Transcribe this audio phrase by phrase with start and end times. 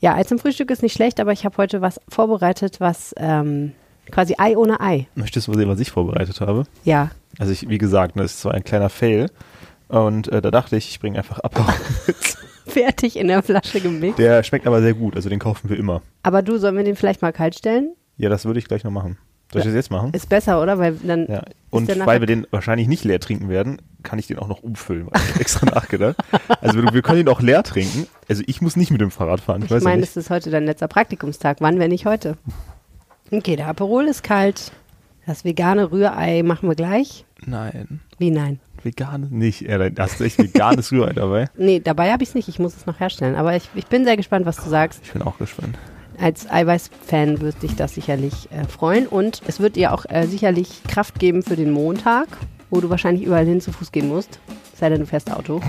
[0.00, 3.72] Ja, Ei zum Frühstück ist nicht schlecht, aber ich habe heute was vorbereitet, was ähm,
[4.10, 5.06] quasi Ei ohne Ei.
[5.14, 6.64] Möchtest du mal sehen, was ich vorbereitet habe?
[6.84, 7.10] Ja.
[7.38, 9.30] Also ich, wie gesagt, das ist zwar ein kleiner Fail.
[9.88, 11.70] Und äh, da dachte ich, ich bringe einfach Apero
[12.06, 12.16] mit.
[12.66, 14.18] Fertig in der Flasche gemixt.
[14.18, 16.02] Der schmeckt aber sehr gut, also den kaufen wir immer.
[16.22, 17.94] Aber du, sollen wir den vielleicht mal kalt stellen?
[18.16, 19.18] Ja, das würde ich gleich noch machen.
[19.52, 20.12] Soll ich das jetzt machen?
[20.12, 20.78] Ist besser, oder?
[20.78, 21.38] Weil dann Ja.
[21.40, 24.62] ist Und weil wir den wahrscheinlich nicht leer trinken werden, kann ich den auch noch
[24.62, 25.06] umfüllen.
[25.10, 26.16] weil Ich hab extra nachgedacht.
[26.60, 28.06] Also wir, wir können ihn auch leer trinken.
[28.28, 29.62] Also ich muss nicht mit dem Fahrrad fahren.
[29.64, 31.56] Ich, Ich meine, es ist heute dein letzter Praktikumstag.
[31.60, 32.36] Wann, wenn nicht heute?
[33.32, 34.72] Okay, der Aperol ist kalt.
[35.26, 37.24] Das vegane Rührei machen wir gleich.
[37.44, 38.58] Nein, Wie nein?
[38.82, 39.60] vegan nicht.
[39.60, 41.48] Ja, da hast du echt veganes Rührei dabei.
[41.56, 42.48] Nee, dabei habe ich es nicht.
[42.48, 43.34] Ich muss es noch herstellen.
[43.34, 45.00] Aber ich, ich bin sehr gespannt, was du sagst.
[45.04, 45.76] Ich bin auch gespannt.
[46.20, 49.06] Als Eiweiß-Fan wird dich das sicherlich äh, freuen.
[49.06, 52.28] Und es wird dir auch äh, sicherlich Kraft geben für den Montag,
[52.68, 54.38] wo du wahrscheinlich überall hin zu Fuß gehen musst.
[54.74, 55.60] Sei denn, du fährst Auto.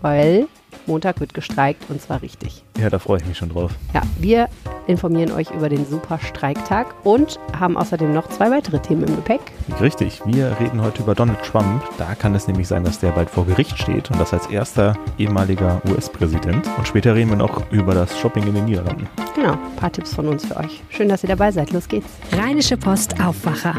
[0.00, 0.46] Weil
[0.86, 2.62] Montag wird gestreikt und zwar richtig.
[2.78, 3.72] Ja, da freue ich mich schon drauf.
[3.94, 4.48] Ja, wir
[4.86, 9.40] informieren euch über den Super Streiktag und haben außerdem noch zwei weitere Themen im Gepäck.
[9.80, 11.82] Richtig, wir reden heute über Donald Trump.
[11.98, 14.96] Da kann es nämlich sein, dass der bald vor Gericht steht und das als erster
[15.18, 16.66] ehemaliger US-Präsident.
[16.76, 19.08] Und später reden wir noch über das Shopping in den Niederlanden.
[19.34, 20.82] Genau, ein paar Tipps von uns für euch.
[20.90, 21.72] Schön, dass ihr dabei seid.
[21.72, 22.08] Los geht's.
[22.32, 23.74] Rheinische Post Aufwacher.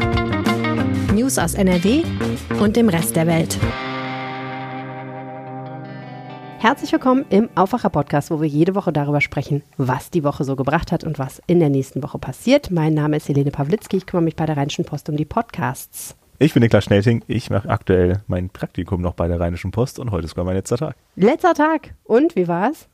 [1.12, 2.02] News aus NRW
[2.58, 3.58] und dem Rest der Welt.
[6.62, 10.92] Herzlich willkommen im Aufwacher-Podcast, wo wir jede Woche darüber sprechen, was die Woche so gebracht
[10.92, 12.70] hat und was in der nächsten Woche passiert.
[12.70, 13.96] Mein Name ist Helene Pawlitzki.
[13.96, 16.14] Ich kümmere mich bei der Rheinischen Post um die Podcasts.
[16.38, 17.24] Ich bin Niklas Schnelting.
[17.26, 20.54] Ich mache aktuell mein Praktikum noch bei der Rheinischen Post und heute ist sogar mein
[20.54, 20.94] letzter Tag.
[21.16, 21.94] Letzter Tag.
[22.04, 22.86] Und wie war's?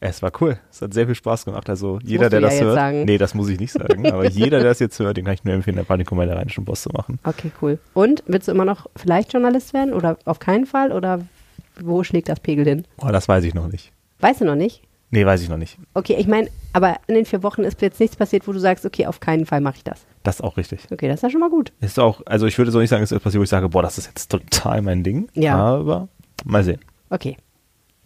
[0.00, 0.58] Es war cool.
[0.70, 1.70] Es hat sehr viel Spaß gemacht.
[1.70, 2.74] Also jeder, musst der ja das hört.
[2.74, 3.04] sagen.
[3.06, 4.06] Nee, das muss ich nicht sagen.
[4.12, 6.36] aber jeder, der das jetzt hört, den kann ich nur empfehlen, ein Praktikum bei der
[6.36, 7.18] Rheinischen Post zu machen.
[7.24, 7.78] Okay, cool.
[7.94, 10.92] Und willst du immer noch vielleicht Journalist werden oder auf keinen Fall?
[10.92, 11.22] Oder
[11.80, 12.86] wo schlägt das Pegel hin?
[12.98, 13.92] Oh, das weiß ich noch nicht.
[14.20, 14.82] Weißt du noch nicht?
[15.10, 15.78] Nee, weiß ich noch nicht.
[15.94, 18.84] Okay, ich meine, aber in den vier Wochen ist jetzt nichts passiert, wo du sagst,
[18.84, 20.06] okay, auf keinen Fall mache ich das.
[20.24, 20.80] Das ist auch richtig.
[20.90, 21.72] Okay, das ist ja schon mal gut.
[21.80, 23.82] Ist auch, also ich würde so nicht sagen, es ist passiert, wo ich sage, boah,
[23.82, 25.28] das ist jetzt total mein Ding.
[25.34, 25.56] Ja.
[25.56, 26.08] Aber
[26.44, 26.80] mal sehen.
[27.10, 27.36] Okay.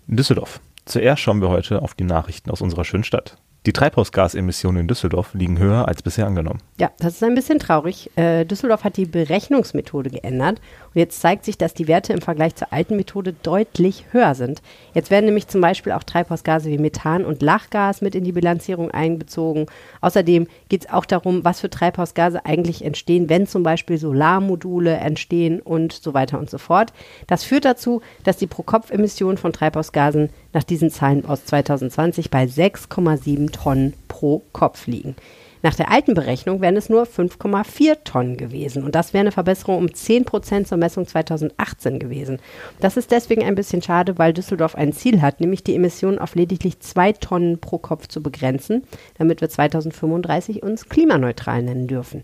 [0.06, 0.60] In Düsseldorf.
[0.84, 3.38] Zuerst schauen wir heute auf die Nachrichten aus unserer schönen Stadt.
[3.68, 6.60] Die Treibhausgasemissionen in Düsseldorf liegen höher als bisher angenommen.
[6.80, 8.10] Ja, das ist ein bisschen traurig.
[8.16, 10.62] Äh, Düsseldorf hat die Berechnungsmethode geändert
[10.94, 14.62] und jetzt zeigt sich, dass die Werte im Vergleich zur alten Methode deutlich höher sind.
[14.94, 18.90] Jetzt werden nämlich zum Beispiel auch Treibhausgase wie Methan und Lachgas mit in die Bilanzierung
[18.90, 19.66] einbezogen.
[20.00, 25.60] Außerdem geht es auch darum, was für Treibhausgase eigentlich entstehen, wenn zum Beispiel Solarmodule entstehen
[25.60, 26.94] und so weiter und so fort.
[27.26, 33.57] Das führt dazu, dass die Pro-Kopf-Emissionen von Treibhausgasen nach diesen Zahlen aus 2020 bei 6,7
[33.62, 35.16] Tonnen pro Kopf liegen.
[35.62, 38.84] Nach der alten Berechnung wären es nur 5,4 Tonnen gewesen.
[38.84, 42.38] Und das wäre eine Verbesserung um 10 Prozent zur Messung 2018 gewesen.
[42.78, 46.36] Das ist deswegen ein bisschen schade, weil Düsseldorf ein Ziel hat, nämlich die Emissionen auf
[46.36, 48.84] lediglich 2 Tonnen pro Kopf zu begrenzen,
[49.18, 52.22] damit wir 2035 uns klimaneutral nennen dürfen.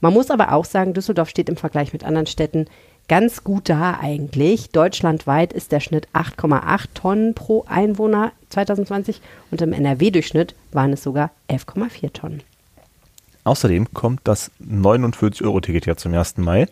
[0.00, 2.64] Man muss aber auch sagen, Düsseldorf steht im Vergleich mit anderen Städten
[3.08, 4.70] ganz gut da eigentlich.
[4.70, 11.30] Deutschlandweit ist der Schnitt 8,8 Tonnen pro Einwohner 2020 und im NRW-Durchschnitt waren es sogar
[11.48, 12.42] 11,4 Tonnen.
[13.44, 16.36] Außerdem kommt das 49-Euro-Ticket ja zum 1.
[16.38, 16.68] Mai.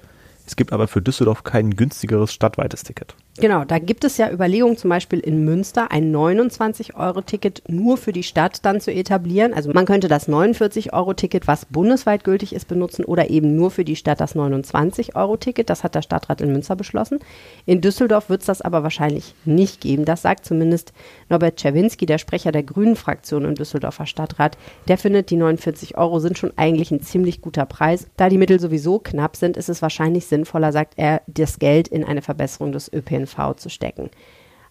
[0.47, 3.15] Es gibt aber für Düsseldorf kein günstigeres stadtweites Ticket.
[3.41, 8.25] Genau, da gibt es ja Überlegungen, zum Beispiel in Münster ein 29-Euro-Ticket nur für die
[8.25, 9.55] Stadt dann zu etablieren.
[9.55, 13.95] Also man könnte das 49-Euro-Ticket, was bundesweit gültig ist, benutzen oder eben nur für die
[13.95, 15.71] Stadt das 29-Euro-Ticket.
[15.71, 17.21] Das hat der Stadtrat in Münster beschlossen.
[17.65, 20.05] In Düsseldorf wird es das aber wahrscheinlich nicht geben.
[20.05, 20.93] Das sagt zumindest
[21.29, 24.59] Norbert Czerwinski, der Sprecher der Grünen-Fraktion im Düsseldorfer Stadtrat.
[24.89, 28.09] Der findet, die 49 Euro sind schon eigentlich ein ziemlich guter Preis.
[28.17, 32.03] Da die Mittel sowieso knapp sind, ist es wahrscheinlich sinnvoller, sagt er, das Geld in
[32.03, 34.11] eine Verbesserung des ÖPNV zu stecken.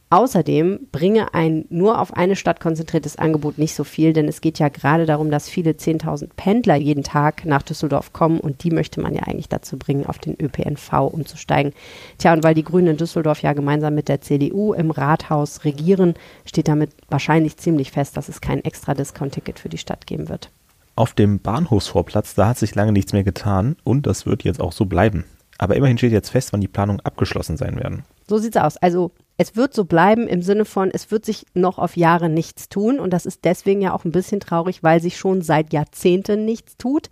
[0.10, 4.58] Außerdem bringe ein nur auf eine Stadt konzentriertes Angebot nicht so viel, denn es geht
[4.58, 9.02] ja gerade darum, dass viele 10.000 Pendler jeden Tag nach Düsseldorf kommen und die möchte
[9.02, 11.74] man ja eigentlich dazu bringen, auf den ÖPNV umzusteigen.
[12.20, 16.14] Tja, und weil die Grünen in Düsseldorf ja gemeinsam mit der CDU im Rathaus regieren,
[16.46, 20.52] steht damit wahrscheinlich ziemlich fest, dass es kein extra Discount-Ticket für die Stadt geben wird.
[20.96, 24.72] Auf dem Bahnhofsvorplatz, da hat sich lange nichts mehr getan und das wird jetzt auch
[24.72, 25.26] so bleiben.
[25.58, 28.04] Aber immerhin steht jetzt fest, wann die Planungen abgeschlossen sein werden.
[28.28, 28.78] So sieht's aus.
[28.78, 32.70] Also es wird so bleiben im Sinne von, es wird sich noch auf Jahre nichts
[32.70, 33.00] tun.
[33.00, 36.78] Und das ist deswegen ja auch ein bisschen traurig, weil sich schon seit Jahrzehnten nichts
[36.78, 37.10] tut.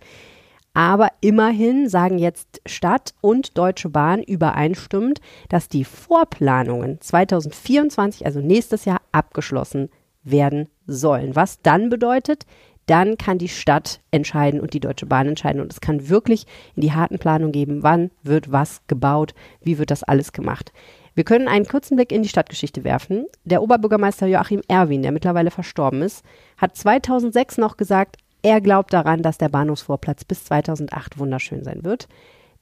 [0.74, 8.84] Aber immerhin sagen jetzt Stadt und Deutsche Bahn übereinstimmend, dass die Vorplanungen 2024, also nächstes
[8.84, 9.88] Jahr, abgeschlossen
[10.22, 11.34] werden sollen.
[11.34, 12.44] Was dann bedeutet,
[12.86, 15.60] dann kann die Stadt entscheiden und die Deutsche Bahn entscheiden.
[15.60, 19.90] Und es kann wirklich in die harten Planungen geben, wann wird was gebaut, wie wird
[19.90, 20.72] das alles gemacht.
[21.14, 23.26] Wir können einen kurzen Blick in die Stadtgeschichte werfen.
[23.44, 26.24] Der Oberbürgermeister Joachim Erwin, der mittlerweile verstorben ist,
[26.58, 32.06] hat 2006 noch gesagt, er glaubt daran, dass der Bahnhofsvorplatz bis 2008 wunderschön sein wird.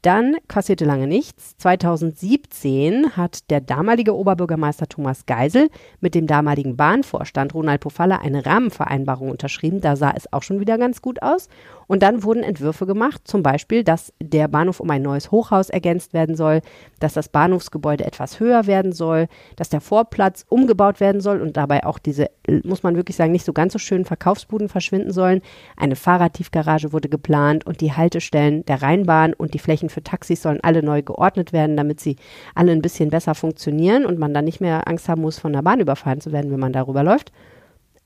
[0.04, 1.56] Dann passierte lange nichts.
[1.56, 5.70] 2017 hat der damalige Oberbürgermeister Thomas Geisel
[6.00, 9.80] mit dem damaligen Bahnvorstand Ronald Pofalla eine Rahmenvereinbarung unterschrieben.
[9.80, 11.48] Da sah es auch schon wieder ganz gut aus.
[11.86, 16.12] Und dann wurden Entwürfe gemacht, zum Beispiel, dass der Bahnhof um ein neues Hochhaus ergänzt
[16.12, 16.60] werden soll,
[17.00, 21.84] dass das Bahnhofsgebäude etwas höher werden soll, dass der Vorplatz umgebaut werden soll und dabei
[21.84, 22.30] auch diese,
[22.62, 25.40] muss man wirklich sagen, nicht so ganz so schönen Verkaufsbuden verschwinden sollen.
[25.76, 30.61] Eine Fahrradtiefgarage wurde geplant und die Haltestellen der Rheinbahn und die Flächen für Taxis sollen
[30.62, 32.17] alle neu geordnet werden, damit sie
[32.55, 35.62] alle ein bisschen besser funktionieren und man dann nicht mehr Angst haben muss, von der
[35.62, 37.32] Bahn überfahren zu werden, wenn man darüber läuft.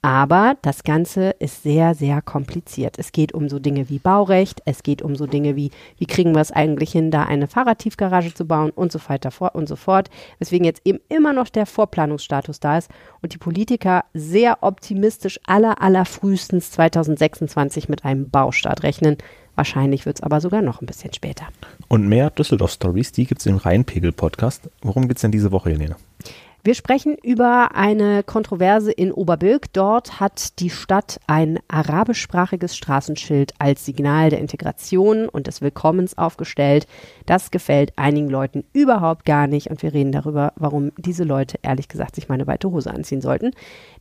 [0.00, 3.00] Aber das Ganze ist sehr, sehr kompliziert.
[3.00, 6.36] Es geht um so Dinge wie Baurecht, es geht um so Dinge wie, wie kriegen
[6.36, 10.08] wir es eigentlich hin, da eine Fahrradtiefgarage zu bauen und so weiter und so fort.
[10.38, 12.90] Weswegen jetzt eben immer noch der Vorplanungsstatus da ist
[13.22, 19.16] und die Politiker sehr optimistisch aller, aller frühestens 2026 mit einem Baustart rechnen.
[19.58, 21.48] Wahrscheinlich wird es aber sogar noch ein bisschen später.
[21.88, 24.70] Und mehr Düsseldorf-Stories, die gibt es im Rheinpegel-Podcast.
[24.82, 25.96] Worum geht es denn diese Woche, Helene?
[26.62, 29.72] Wir sprechen über eine Kontroverse in Oberbirk.
[29.72, 36.86] Dort hat die Stadt ein arabischsprachiges Straßenschild als Signal der Integration und des Willkommens aufgestellt.
[37.26, 41.88] Das gefällt einigen Leuten überhaupt gar nicht und wir reden darüber, warum diese Leute ehrlich
[41.88, 43.52] gesagt sich mal eine weite Hose anziehen sollten.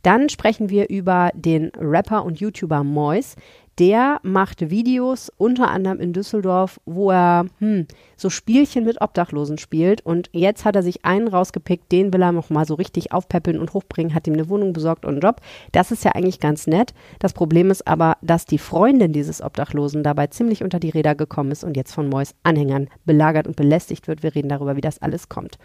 [0.02, 3.34] Dann sprechen wir über den Rapper und YouTuber Mois,
[3.78, 7.86] der macht Videos unter anderem in Düsseldorf, wo er hm,
[8.16, 10.04] so Spielchen mit Obdachlosen spielt.
[10.04, 13.58] Und jetzt hat er sich einen rausgepickt, den will er noch mal so richtig aufpäppeln
[13.58, 15.40] und hochbringen, hat ihm eine Wohnung besorgt und einen Job.
[15.72, 16.92] Das ist ja eigentlich ganz nett.
[17.20, 21.52] Das Problem ist aber, dass die Freundin dieses Obdachlosen dabei ziemlich unter die Räder gekommen
[21.52, 24.22] ist und jetzt von Mois Anhängern belagert und belästigt wird.
[24.22, 25.58] Wir reden darüber, wie das alles kommt.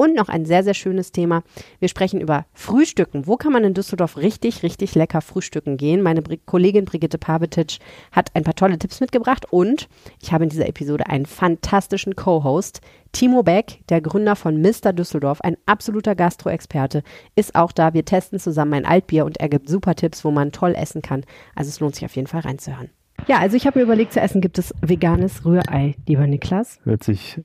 [0.00, 1.42] Und noch ein sehr, sehr schönes Thema.
[1.78, 3.26] Wir sprechen über Frühstücken.
[3.26, 6.00] Wo kann man in Düsseldorf richtig, richtig lecker frühstücken gehen?
[6.00, 7.80] Meine Bri Kollegin Brigitte Pavetic
[8.10, 9.90] hat ein paar tolle Tipps mitgebracht und
[10.22, 12.80] ich habe in dieser Episode einen fantastischen Co-Host.
[13.12, 14.94] Timo Beck, der Gründer von Mr.
[14.94, 17.02] Düsseldorf, ein absoluter Gastro-Experte,
[17.36, 17.92] ist auch da.
[17.92, 21.24] Wir testen zusammen ein Altbier und er gibt super Tipps, wo man toll essen kann.
[21.54, 22.88] Also es lohnt sich auf jeden Fall reinzuhören.
[23.26, 26.80] Ja, also ich habe mir überlegt, zu essen gibt es veganes Rührei, lieber Niklas.
[26.84, 27.38] Hört sich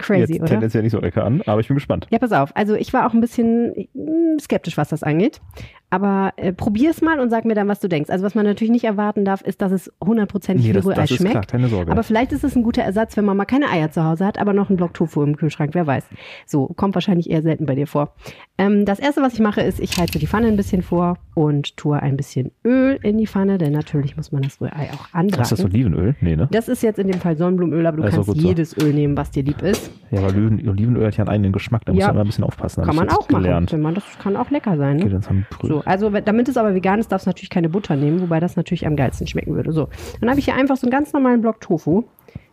[0.00, 0.46] Crazy, jetzt oder?
[0.46, 2.06] tendenziell nicht so lecker an, aber ich bin gespannt.
[2.10, 2.54] Ja, pass auf.
[2.56, 5.40] Also ich war auch ein bisschen mm, skeptisch, was das angeht.
[5.90, 8.10] Aber äh, probier es mal und sag mir dann, was du denkst.
[8.10, 11.10] Also was man natürlich nicht erwarten darf, ist, dass es hundertprozentig Nee, das, Rührei das
[11.10, 11.32] ist schmeckt.
[11.32, 11.90] klar, keine Sorge.
[11.90, 14.38] Aber vielleicht ist es ein guter Ersatz, wenn man mal keine Eier zu Hause hat,
[14.38, 16.04] aber noch einen Block Tofu im Kühlschrank, wer weiß.
[16.46, 18.14] So, kommt wahrscheinlich eher selten bei dir vor.
[18.56, 21.76] Ähm, das erste, was ich mache, ist, ich heize die Pfanne ein bisschen vor und
[21.76, 25.42] tue ein bisschen Öl in die Pfanne, denn natürlich muss man das Rührei auch anbraten.
[25.42, 26.14] ist das Olivenöl?
[26.20, 26.46] Nee, ne?
[26.52, 28.46] Das ist jetzt in dem Fall Sonnenblumenöl, aber du Also kannst so.
[28.48, 29.90] jedes Öl nehmen, was dir lieb ist.
[30.10, 32.08] Ja, aber Oliven, Olivenöl hat ja einen eigenen Geschmack, da muss Ja.
[32.08, 32.84] man immer ein bisschen aufpassen.
[32.84, 33.42] Kann man auch machen.
[33.42, 33.72] gelernt.
[33.72, 34.96] Wenn man, das kann auch lecker sein.
[34.98, 35.04] Ne?
[35.04, 37.96] Okay, dann wir So, also damit es aber vegan ist, darfst du natürlich keine Butter
[37.96, 39.72] nehmen, wobei das natürlich am geilsten schmecken würde.
[39.72, 39.88] So,
[40.20, 42.04] dann habe ich hier einfach so einen ganz normalen Block Tofu,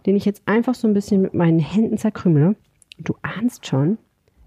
[0.06, 2.56] den ich jetzt einfach so ein bisschen mit meinen Händen zerkrümele.
[3.00, 3.98] Du ahnst schon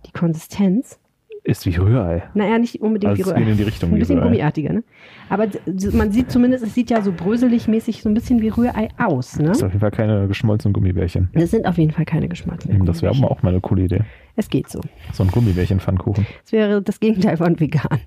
[0.07, 0.99] die Konsistenz.
[1.43, 2.25] Ist wie Rührei.
[2.35, 3.51] Naja, nicht unbedingt Also wie es Rührei.
[3.51, 4.29] in die Richtung Ein bisschen Rührei.
[4.29, 4.85] gummiartiger, ne?
[5.31, 5.47] Aber
[5.93, 9.49] man sieht zumindest, es sieht ja so bröselig-mäßig so ein bisschen wie Rührei aus, ne?
[9.49, 11.31] Das ist auf jeden Fall keine geschmolzenen Gummibärchen.
[11.33, 14.01] Das sind auf jeden Fall keine geschmacklichen Das wäre auch mal eine coole Idee.
[14.37, 14.81] Es geht so.
[15.15, 16.27] So ein Gummibärchen-Pfannkuchen.
[16.45, 18.01] Es wäre das Gegenteil von vegan.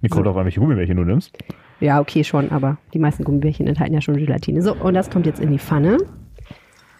[0.00, 1.36] Mir kommt drauf an, welche Gummibärchen du nimmst.
[1.80, 4.62] Ja, okay, schon, aber die meisten Gummibärchen enthalten ja schon Gelatine.
[4.62, 5.98] So, und das kommt jetzt in die Pfanne.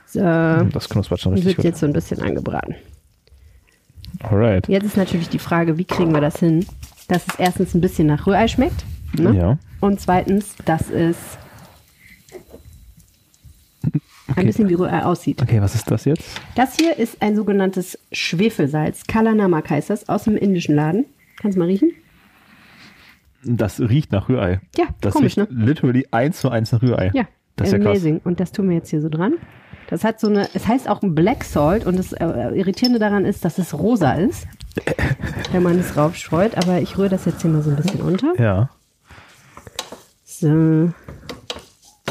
[0.07, 1.64] So, Das knuspert schon und richtig wird gut.
[1.64, 2.75] jetzt so ein bisschen angebraten.
[4.23, 4.68] Alright.
[4.68, 6.64] Jetzt ist natürlich die Frage, wie kriegen wir das hin,
[7.09, 8.85] dass es erstens ein bisschen nach Rührei schmeckt
[9.18, 9.35] ne?
[9.37, 9.59] Ja.
[9.80, 11.16] und zweitens, dass es
[14.37, 15.42] ein bisschen wie Rührei aussieht.
[15.42, 16.25] Okay, was ist das jetzt?
[16.54, 19.04] Das hier ist ein sogenanntes Schwefelsalz.
[19.07, 21.07] Kala Namak heißt das, aus dem indischen Laden.
[21.40, 21.92] Kannst du mal riechen?
[23.45, 24.61] Das riecht nach Rührei.
[24.76, 25.64] Ja, das komisch, riecht ne?
[25.64, 27.11] literally eins zu eins nach Rührei.
[27.14, 27.25] Ja,
[27.57, 27.88] Das ist ja krass.
[27.88, 28.21] amazing.
[28.25, 29.35] Und das tun wir jetzt hier so dran.
[29.90, 33.45] Das hat so eine, es heißt auch Black Salt und das äh, Irritierende daran ist,
[33.45, 34.47] dass es rosa ist,
[35.52, 36.57] wenn man es raufstreut.
[36.59, 38.35] Aber ich rühre das jetzt hier mal so ein bisschen unter.
[38.38, 38.71] Ja.
[40.25, 40.90] So.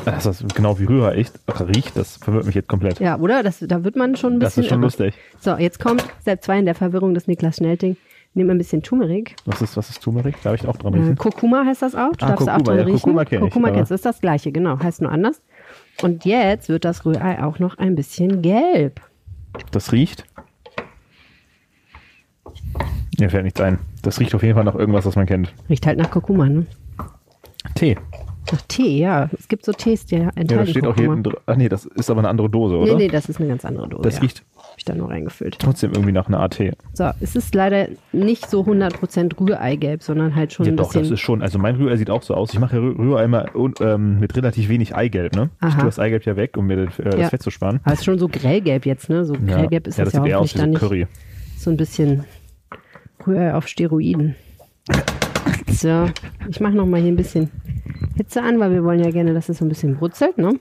[0.05, 1.97] Das ist genau wie Rührei echt riecht.
[1.97, 2.99] Das verwirrt mich jetzt komplett.
[2.99, 3.43] Ja, oder?
[3.43, 4.63] Das, da wird man schon ein Das bisschen.
[4.63, 4.85] ist schon irre.
[4.85, 5.13] lustig.
[5.39, 7.97] So, jetzt kommt Step 2 in der Verwirrung des Niklas Schnelting.
[8.37, 9.35] Nehmen wir ein bisschen Turmeric.
[9.45, 10.39] Was ist, was ist Turmeric?
[10.43, 11.15] Darf ich auch dran Äh, riechen?
[11.17, 12.15] Kurkuma heißt das auch.
[12.15, 12.99] Du Ah, darfst auch Kurkuma, dran ja, riechen.
[13.01, 14.79] Kurkuma kenn ich, Kurkuma aber- kennst du, ist das gleiche, genau.
[14.79, 15.41] Heißt nur anders.
[16.03, 19.01] Und jetzt wird das Rührei auch noch ein bisschen gelb.
[19.71, 20.23] Das riecht.
[23.19, 23.79] Mir fällt nichts ein.
[24.03, 25.51] Das riecht auf jeden Fall nach irgendwas, was man kennt.
[25.67, 26.67] Riecht halt nach Kurkuma, ne?
[27.73, 27.97] Tee.
[28.51, 29.29] Nach Tee, ja.
[29.37, 31.13] Es gibt so Tees, die enthalten Ja, das steht auch hier Kurkuma.
[31.15, 31.39] hinten drin.
[31.47, 32.93] Ach nee, das ist aber eine andere Dose, oder?
[32.93, 34.03] Nee, nee, das ist eine ganz andere Dose.
[34.03, 34.21] Das ja.
[34.21, 34.43] riecht
[34.85, 35.57] da nur reingefüllt.
[35.59, 36.59] Trotzdem irgendwie nach einer AT.
[36.93, 41.03] So, es ist leider nicht so 100% Rühreigelb, sondern halt schon Ja, ein doch, bisschen.
[41.03, 41.41] das ist schon.
[41.41, 42.53] Also mein Rührei sieht auch so aus.
[42.53, 45.49] Ich mache ja Rü- Rührei immer und, ähm, mit relativ wenig Eigelb, ne?
[45.61, 45.75] Ich Aha.
[45.79, 47.09] tue das Eigelb ja weg, um mir das, äh, Ja.
[47.17, 47.79] das Fett zu sparen.
[47.83, 49.25] aber es ist schon so grellgelb jetzt, ne?
[49.25, 50.79] So grellgelb ist ja, das, das ja sieht eher aus wie so nicht.
[50.79, 51.07] Curry.
[51.57, 52.23] So ein bisschen
[53.25, 54.35] Rührei auf Steroiden.
[55.69, 56.05] So,
[56.49, 57.49] ich mache nochmal hier ein bisschen
[58.15, 60.53] Hitze an, weil wir wollen ja gerne, dass es so ein bisschen brutzelt, ne?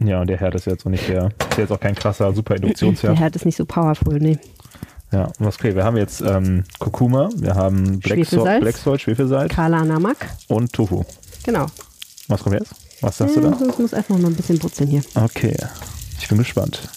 [0.00, 2.54] Ja, und der Herd ist jetzt auch nicht der, ist jetzt auch kein krasser super
[2.56, 3.16] Der.
[3.16, 4.38] Herd ist nicht so powerful, ne?
[5.10, 8.60] Ja, und was okay, wir haben jetzt ähm, Kurkuma, wir haben Black Salt, Schwefelsalz.
[8.60, 10.16] Black Salt, Schwefelsalz Kala Namak.
[10.48, 11.02] und Tofu.
[11.44, 11.66] Genau.
[12.28, 12.72] Was kommt jetzt?
[13.00, 13.58] Was sagst Ja, du da?
[13.58, 15.02] sonst muss erstmal noch ein bisschen brutzeln hier.
[15.14, 15.56] Okay,
[16.20, 16.88] ich bin gespannt.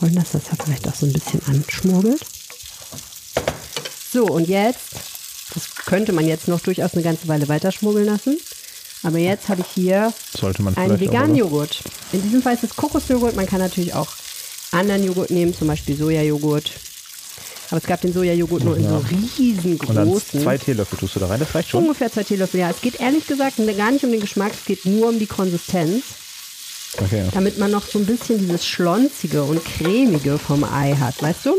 [0.00, 2.24] Wollen, dass das vielleicht auch so ein bisschen anschmuggelt.
[4.12, 4.78] So, und jetzt,
[5.54, 8.38] das könnte man jetzt noch durchaus eine ganze Weile weiter schmuggeln lassen.
[9.02, 10.12] Aber jetzt habe ich hier
[10.76, 11.82] einen veganen Joghurt.
[12.12, 13.36] In diesem Fall ist es Kokosjoghurt.
[13.36, 14.08] Man kann natürlich auch
[14.72, 16.72] anderen Joghurt nehmen, zum Beispiel Sojajoghurt.
[17.70, 20.40] Aber es gab den Sojajoghurt nur in so Und dann riesengroßen.
[20.42, 21.82] zwei Teelöffel tust du da rein, das reicht schon.
[21.82, 22.70] Ungefähr zwei Teelöffel, ja.
[22.70, 26.04] Es geht ehrlich gesagt gar nicht um den Geschmack, es geht nur um die Konsistenz,
[27.02, 27.24] Okay.
[27.32, 31.54] damit man noch so ein bisschen dieses Schlonzige und Cremige vom Ei hat, weißt du?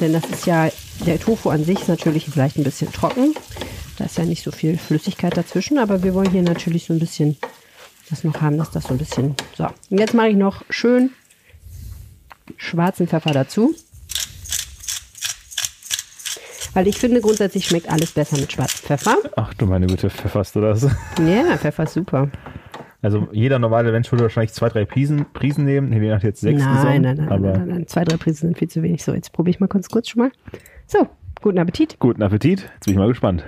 [0.00, 0.70] Denn das ist ja,
[1.06, 3.34] der Tofu an sich ist natürlich vielleicht ein bisschen trocken.
[4.00, 6.98] Da ist ja nicht so viel Flüssigkeit dazwischen, aber wir wollen hier natürlich so ein
[6.98, 7.36] bisschen
[8.08, 9.34] das noch haben, dass das so ein bisschen.
[9.54, 11.10] So, und jetzt mache ich noch schön
[12.56, 13.74] schwarzen Pfeffer dazu.
[16.72, 19.18] Weil ich finde, grundsätzlich schmeckt alles besser mit schwarzem Pfeffer.
[19.36, 20.86] Ach du meine Güte, pfefferst du das?
[21.18, 22.30] Ja, Pfeffer ist super.
[23.02, 25.90] Also jeder normale Mensch würde wahrscheinlich zwei, drei Prisen, Prisen nehmen.
[25.90, 27.86] Nee, je nach jetzt sechs Nein, Saison, nein, nein, nein, aber nein, nein.
[27.86, 29.04] Zwei, drei Prisen sind viel zu wenig.
[29.04, 30.32] So, jetzt probiere ich mal kurz, kurz schon mal.
[30.86, 31.06] So,
[31.42, 31.98] guten Appetit.
[31.98, 32.62] guten Appetit.
[32.62, 33.44] Jetzt bin ich mal gespannt.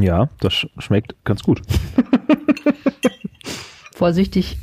[0.00, 1.62] Ja, das sch- schmeckt ganz gut.
[3.94, 4.58] Vorsichtig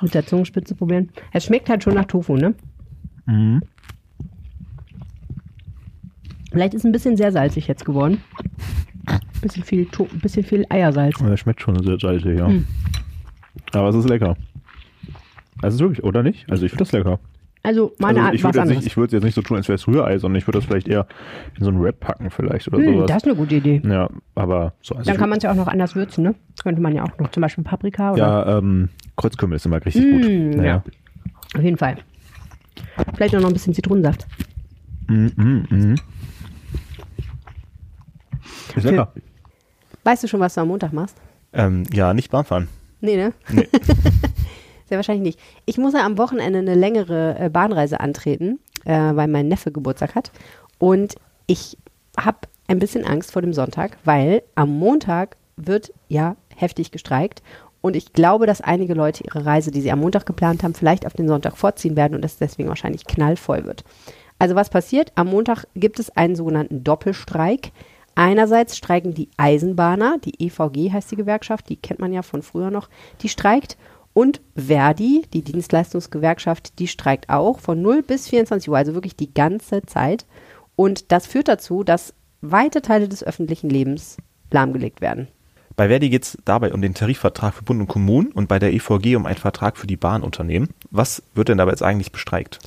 [0.00, 1.10] mit der Zungenspitze probieren.
[1.32, 2.54] Es schmeckt halt schon nach Tofu, ne?
[3.26, 3.62] Mhm.
[6.52, 8.22] Vielleicht ist ein bisschen sehr salzig jetzt geworden.
[9.42, 11.18] Bisschen viel, to bisschen viel Eiersalz.
[11.18, 12.46] Das schmeckt schon sehr salzig, ja.
[12.46, 12.66] Hm.
[13.72, 14.36] Aber es ist lecker.
[15.62, 16.50] Also wirklich, oder nicht?
[16.50, 17.18] Also ich finde das lecker.
[17.66, 18.76] Also meine also Art ich was würde jetzt, anderes.
[18.84, 20.66] nicht- ich würde jetzt nicht so tun, als wäre es Rührei, sondern ich würde das
[20.66, 21.04] vielleicht eher
[21.58, 23.06] in so einen Wrap packen vielleicht oder Hm, sowas.
[23.08, 23.82] das ist eine gute Idee.
[23.84, 24.94] ja, aber so.
[24.94, 26.34] Also Dann kann man es ja auch noch anders würzen, ne?
[26.62, 28.18] Könnte man ja auch noch zum Beispiel Paprika oder.
[28.22, 30.64] Ja, ähm, Kreuzkümmel ist immer richtig Mm, gut.
[30.64, 30.82] ja.
[31.56, 31.96] Auf jeden Fall.
[33.16, 34.26] Vielleicht auch noch ein bisschen Zitronensaft.
[35.08, 35.94] Mm, mm, mm.
[38.76, 39.12] Ist lecker.
[40.04, 41.16] Weißt du schon, was du am Montag machst?
[41.52, 42.68] Ähm, ja, nicht Bahnfahren.
[43.00, 43.32] Nee, ne?
[43.50, 43.68] Nee.
[44.88, 45.40] Sehr wahrscheinlich nicht.
[45.64, 50.14] Ich muss ja am Wochenende eine längere äh, Bahnreise antreten, äh, weil mein Neffe Geburtstag
[50.14, 50.30] hat.
[50.78, 51.16] Und
[51.46, 51.76] ich
[52.18, 52.38] habe
[52.68, 57.42] ein bisschen Angst vor dem Sonntag, weil am Montag wird ja heftig gestreikt.
[57.80, 61.06] Und ich glaube, dass einige Leute ihre Reise, die sie am Montag geplant haben, vielleicht
[61.06, 63.84] auf den Sonntag vorziehen werden und es deswegen wahrscheinlich knallvoll wird.
[64.38, 65.12] Also was passiert?
[65.14, 67.70] Am Montag gibt es einen sogenannten Doppelstreik.
[68.14, 72.70] Einerseits streiken die Eisenbahner, die EVG heißt die Gewerkschaft, die kennt man ja von früher
[72.70, 72.88] noch,
[73.20, 73.76] die streikt.
[74.16, 79.34] Und Verdi, die Dienstleistungsgewerkschaft, die streikt auch von 0 bis 24 Uhr, also wirklich die
[79.34, 80.24] ganze Zeit.
[80.74, 84.16] Und das führt dazu, dass weite Teile des öffentlichen Lebens
[84.50, 85.28] lahmgelegt werden.
[85.76, 88.72] Bei Verdi geht es dabei um den Tarifvertrag für Bund und Kommunen und bei der
[88.72, 90.70] EVG um einen Vertrag für die Bahnunternehmen.
[90.90, 92.58] Was wird denn dabei jetzt eigentlich bestreikt?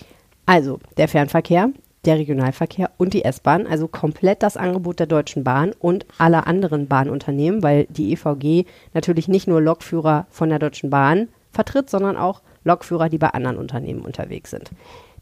[0.45, 1.71] Also der Fernverkehr,
[2.05, 6.87] der Regionalverkehr und die S-Bahn, also komplett das Angebot der Deutschen Bahn und aller anderen
[6.87, 11.27] Bahnunternehmen, weil die EVG natürlich nicht nur Lokführer von der Deutschen Bahn
[11.59, 14.71] vertritt, sondern auch Lokführer, die bei anderen Unternehmen unterwegs sind.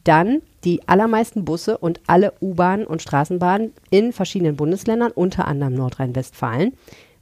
[0.03, 6.73] Dann die allermeisten Busse und alle U-Bahnen und Straßenbahnen in verschiedenen Bundesländern, unter anderem Nordrhein-Westfalen.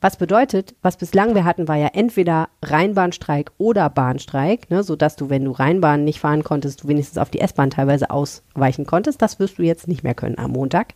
[0.01, 5.29] Was bedeutet, was bislang wir hatten, war ja entweder Rheinbahnstreik oder Bahnstreik, ne, sodass du,
[5.29, 9.21] wenn du Rheinbahn nicht fahren konntest, du wenigstens auf die S-Bahn teilweise ausweichen konntest.
[9.21, 10.93] Das wirst du jetzt nicht mehr können am Montag.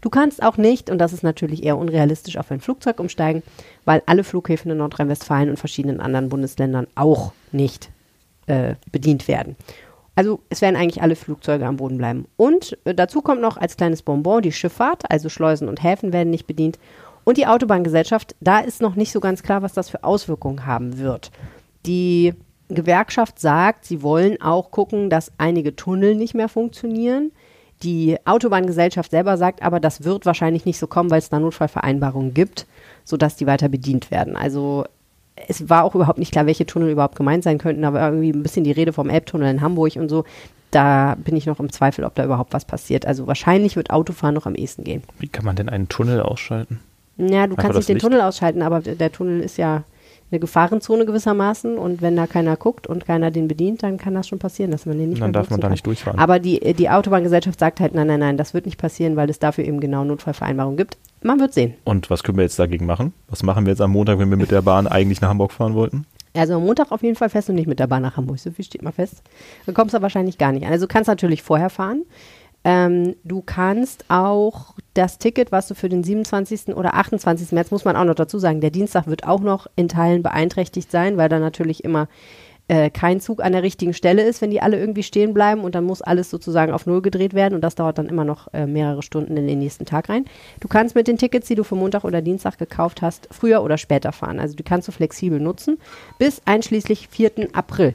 [0.00, 3.42] Du kannst auch nicht, und das ist natürlich eher unrealistisch, auf ein Flugzeug umsteigen,
[3.84, 7.90] weil alle Flughäfen in Nordrhein-Westfalen und verschiedenen anderen Bundesländern auch nicht
[8.46, 9.56] äh, bedient werden.
[10.14, 12.26] Also es werden eigentlich alle Flugzeuge am Boden bleiben.
[12.36, 16.30] Und äh, dazu kommt noch als kleines Bonbon die Schifffahrt, also Schleusen und Häfen werden
[16.30, 16.78] nicht bedient.
[17.24, 20.98] Und die Autobahngesellschaft, da ist noch nicht so ganz klar, was das für Auswirkungen haben
[20.98, 21.30] wird.
[21.86, 22.34] Die
[22.68, 27.32] Gewerkschaft sagt, sie wollen auch gucken, dass einige Tunnel nicht mehr funktionieren.
[27.82, 32.34] Die Autobahngesellschaft selber sagt aber, das wird wahrscheinlich nicht so kommen, weil es da Notfallvereinbarungen
[32.34, 32.66] gibt,
[33.04, 34.36] sodass die weiter bedient werden.
[34.36, 34.84] Also
[35.48, 37.82] es war auch überhaupt nicht klar, welche Tunnel überhaupt gemeint sein könnten.
[37.82, 40.24] War irgendwie ein bisschen die Rede vom Elbtunnel in Hamburg und so.
[40.70, 43.06] da bin ich noch im Zweifel, ob da überhaupt was passiert.
[43.06, 45.02] Also wahrscheinlich wird Autofahren noch am ehesten gehen.
[45.18, 46.80] Wie kann man denn einen Tunnel ausschalten?
[47.16, 48.04] Ja, du Einfach kannst nicht den Licht?
[48.04, 49.82] Tunnel ausschalten, aber der Tunnel ist ja
[50.30, 54.28] eine Gefahrenzone gewissermaßen und wenn da keiner guckt und keiner den bedient, dann kann das
[54.28, 55.72] schon passieren, dass man den nicht Dann darf man da kann.
[55.72, 56.18] nicht durchfahren.
[56.20, 59.38] Aber die, die Autobahngesellschaft sagt halt, nein, nein, nein, das wird nicht passieren, weil es
[59.38, 60.98] dafür eben genau Notfallvereinbarungen gibt.
[61.22, 61.74] Man wird sehen.
[61.84, 63.12] Und was können wir jetzt dagegen machen?
[63.28, 65.74] Was machen wir jetzt am Montag, wenn wir mit der Bahn eigentlich nach Hamburg fahren
[65.74, 66.06] wollten?
[66.32, 68.38] Also am Montag auf jeden Fall fest und nicht mit der Bahn nach Hamburg.
[68.38, 69.22] So viel steht mal fest.
[69.66, 70.72] Dann kommst du wahrscheinlich gar nicht an.
[70.72, 72.04] Also du kannst natürlich vorher fahren.
[72.64, 76.74] Ähm, du kannst auch das Ticket, was du für den 27.
[76.76, 77.52] oder 28.
[77.52, 80.90] März, muss man auch noch dazu sagen, der Dienstag wird auch noch in Teilen beeinträchtigt
[80.90, 82.08] sein, weil da natürlich immer
[82.70, 85.74] äh, kein Zug an der richtigen Stelle ist, wenn die alle irgendwie stehen bleiben und
[85.74, 88.66] dann muss alles sozusagen auf Null gedreht werden und das dauert dann immer noch äh,
[88.66, 90.24] mehrere Stunden in den nächsten Tag rein.
[90.60, 93.76] Du kannst mit den Tickets, die du für Montag oder Dienstag gekauft hast, früher oder
[93.76, 94.38] später fahren.
[94.38, 95.78] Also die kannst du flexibel nutzen
[96.18, 97.48] bis einschließlich 4.
[97.54, 97.94] April.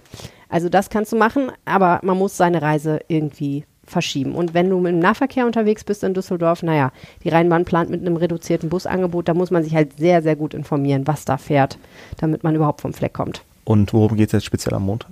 [0.50, 4.36] Also das kannst du machen, aber man muss seine Reise irgendwie verschieben.
[4.36, 6.92] Und wenn du dem Nahverkehr unterwegs bist in Düsseldorf, naja,
[7.24, 10.54] die Rheinbahn plant mit einem reduzierten Busangebot, da muss man sich halt sehr, sehr gut
[10.54, 11.78] informieren, was da fährt,
[12.18, 13.44] damit man überhaupt vom Fleck kommt.
[13.64, 15.12] Und worum geht es jetzt speziell am Montag?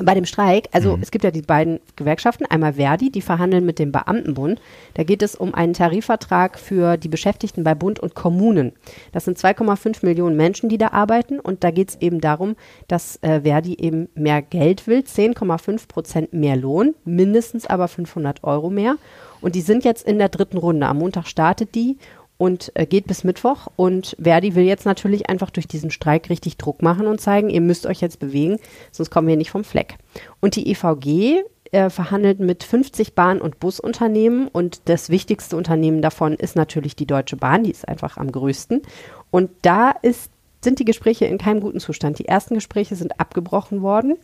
[0.00, 3.80] Bei dem Streik, also es gibt ja die beiden Gewerkschaften, einmal Verdi, die verhandeln mit
[3.80, 4.60] dem Beamtenbund.
[4.94, 8.72] Da geht es um einen Tarifvertrag für die Beschäftigten bei Bund und Kommunen.
[9.10, 11.40] Das sind 2,5 Millionen Menschen, die da arbeiten.
[11.40, 12.54] Und da geht es eben darum,
[12.86, 18.70] dass äh, Verdi eben mehr Geld will, 10,5 Prozent mehr Lohn, mindestens aber 500 Euro
[18.70, 18.96] mehr.
[19.40, 20.86] Und die sind jetzt in der dritten Runde.
[20.86, 21.96] Am Montag startet die
[22.38, 23.66] und äh, geht bis Mittwoch.
[23.76, 27.60] Und Verdi will jetzt natürlich einfach durch diesen Streik richtig Druck machen und zeigen, ihr
[27.60, 28.58] müsst euch jetzt bewegen,
[28.92, 29.96] sonst kommen wir nicht vom Fleck.
[30.40, 31.42] Und die EVG
[31.72, 37.06] äh, verhandelt mit 50 Bahn- und Busunternehmen und das wichtigste Unternehmen davon ist natürlich die
[37.06, 38.82] Deutsche Bahn, die ist einfach am größten.
[39.30, 40.30] Und da ist,
[40.62, 42.18] sind die Gespräche in keinem guten Zustand.
[42.18, 44.16] Die ersten Gespräche sind abgebrochen worden.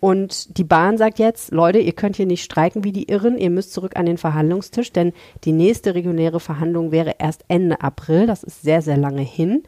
[0.00, 3.50] Und die Bahn sagt jetzt, Leute, ihr könnt hier nicht streiken wie die Irren, ihr
[3.50, 5.12] müsst zurück an den Verhandlungstisch, denn
[5.44, 8.26] die nächste reguläre Verhandlung wäre erst Ende April.
[8.26, 9.62] Das ist sehr, sehr lange hin.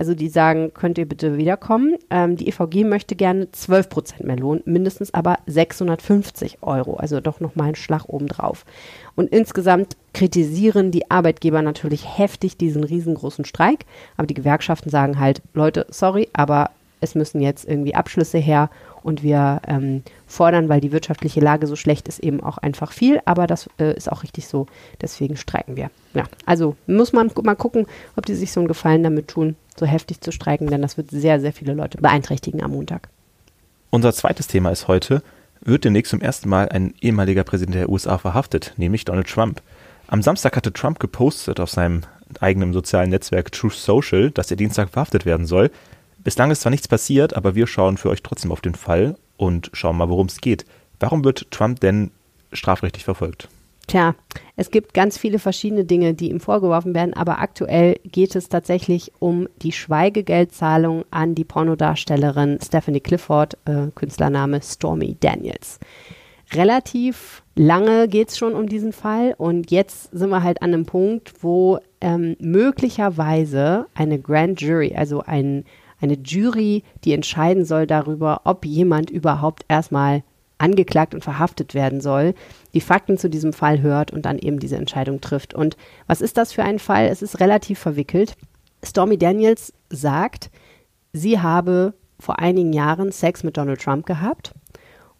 [0.00, 1.96] Also die sagen, könnt ihr bitte wiederkommen.
[2.08, 6.94] Ähm, die EVG möchte gerne 12 Prozent mehr Lohn, mindestens aber 650 Euro.
[6.94, 8.64] Also doch nochmal ein Schlag obendrauf.
[9.14, 13.84] Und insgesamt kritisieren die Arbeitgeber natürlich heftig diesen riesengroßen Streik.
[14.16, 16.70] Aber die Gewerkschaften sagen halt, Leute, sorry, aber
[17.02, 18.70] es müssen jetzt irgendwie Abschlüsse her
[19.02, 23.20] und wir ähm, fordern, weil die wirtschaftliche Lage so schlecht ist, eben auch einfach viel,
[23.24, 24.66] aber das äh, ist auch richtig so,
[25.00, 25.90] deswegen streiken wir.
[26.14, 27.86] Ja, also muss man mal gucken,
[28.16, 31.10] ob die sich so einen Gefallen damit tun, so heftig zu streiken, denn das wird
[31.10, 33.08] sehr, sehr viele Leute beeinträchtigen am Montag.
[33.90, 35.22] Unser zweites Thema ist heute,
[35.62, 39.62] wird demnächst zum ersten Mal ein ehemaliger Präsident der USA verhaftet, nämlich Donald Trump.
[40.06, 42.02] Am Samstag hatte Trump gepostet auf seinem
[42.40, 45.70] eigenen sozialen Netzwerk Truth Social, dass er Dienstag verhaftet werden soll.
[46.22, 49.70] Bislang ist zwar nichts passiert, aber wir schauen für euch trotzdem auf den Fall und
[49.72, 50.66] schauen mal, worum es geht.
[50.98, 52.10] Warum wird Trump denn
[52.52, 53.48] strafrechtlich verfolgt?
[53.86, 54.14] Tja,
[54.54, 59.10] es gibt ganz viele verschiedene Dinge, die ihm vorgeworfen werden, aber aktuell geht es tatsächlich
[59.18, 65.80] um die Schweigegeldzahlung an die Pornodarstellerin Stephanie Clifford, äh, Künstlername Stormy Daniels.
[66.52, 70.86] Relativ lange geht es schon um diesen Fall und jetzt sind wir halt an einem
[70.86, 75.64] Punkt, wo ähm, möglicherweise eine Grand Jury, also ein,
[76.00, 80.22] eine Jury, die entscheiden soll darüber, ob jemand überhaupt erstmal
[80.60, 82.34] angeklagt und verhaftet werden soll,
[82.74, 85.54] die Fakten zu diesem Fall hört und dann eben diese Entscheidung trifft.
[85.54, 87.06] Und was ist das für ein Fall?
[87.06, 88.36] Es ist relativ verwickelt.
[88.84, 90.50] Stormy Daniels sagt,
[91.12, 94.52] sie habe vor einigen Jahren Sex mit Donald Trump gehabt.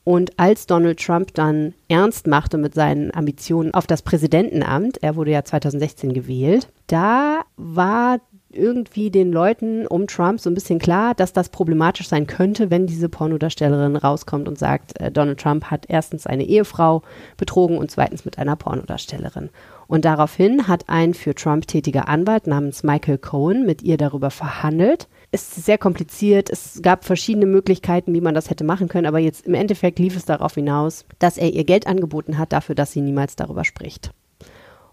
[0.05, 5.31] Und als Donald Trump dann ernst machte mit seinen Ambitionen auf das Präsidentenamt, er wurde
[5.31, 8.19] ja 2016 gewählt, da war
[8.53, 12.87] irgendwie den Leuten um Trump so ein bisschen klar, dass das problematisch sein könnte, wenn
[12.87, 17.03] diese Pornodarstellerin rauskommt und sagt, äh, Donald Trump hat erstens eine Ehefrau
[17.37, 19.51] betrogen und zweitens mit einer Pornodarstellerin.
[19.87, 25.09] Und daraufhin hat ein für Trump tätiger Anwalt namens Michael Cohen mit ihr darüber verhandelt.
[25.33, 26.51] Es ist sehr kompliziert.
[26.51, 29.07] Es gab verschiedene Möglichkeiten, wie man das hätte machen können.
[29.07, 32.75] Aber jetzt im Endeffekt lief es darauf hinaus, dass er ihr Geld angeboten hat dafür,
[32.75, 34.13] dass sie niemals darüber spricht.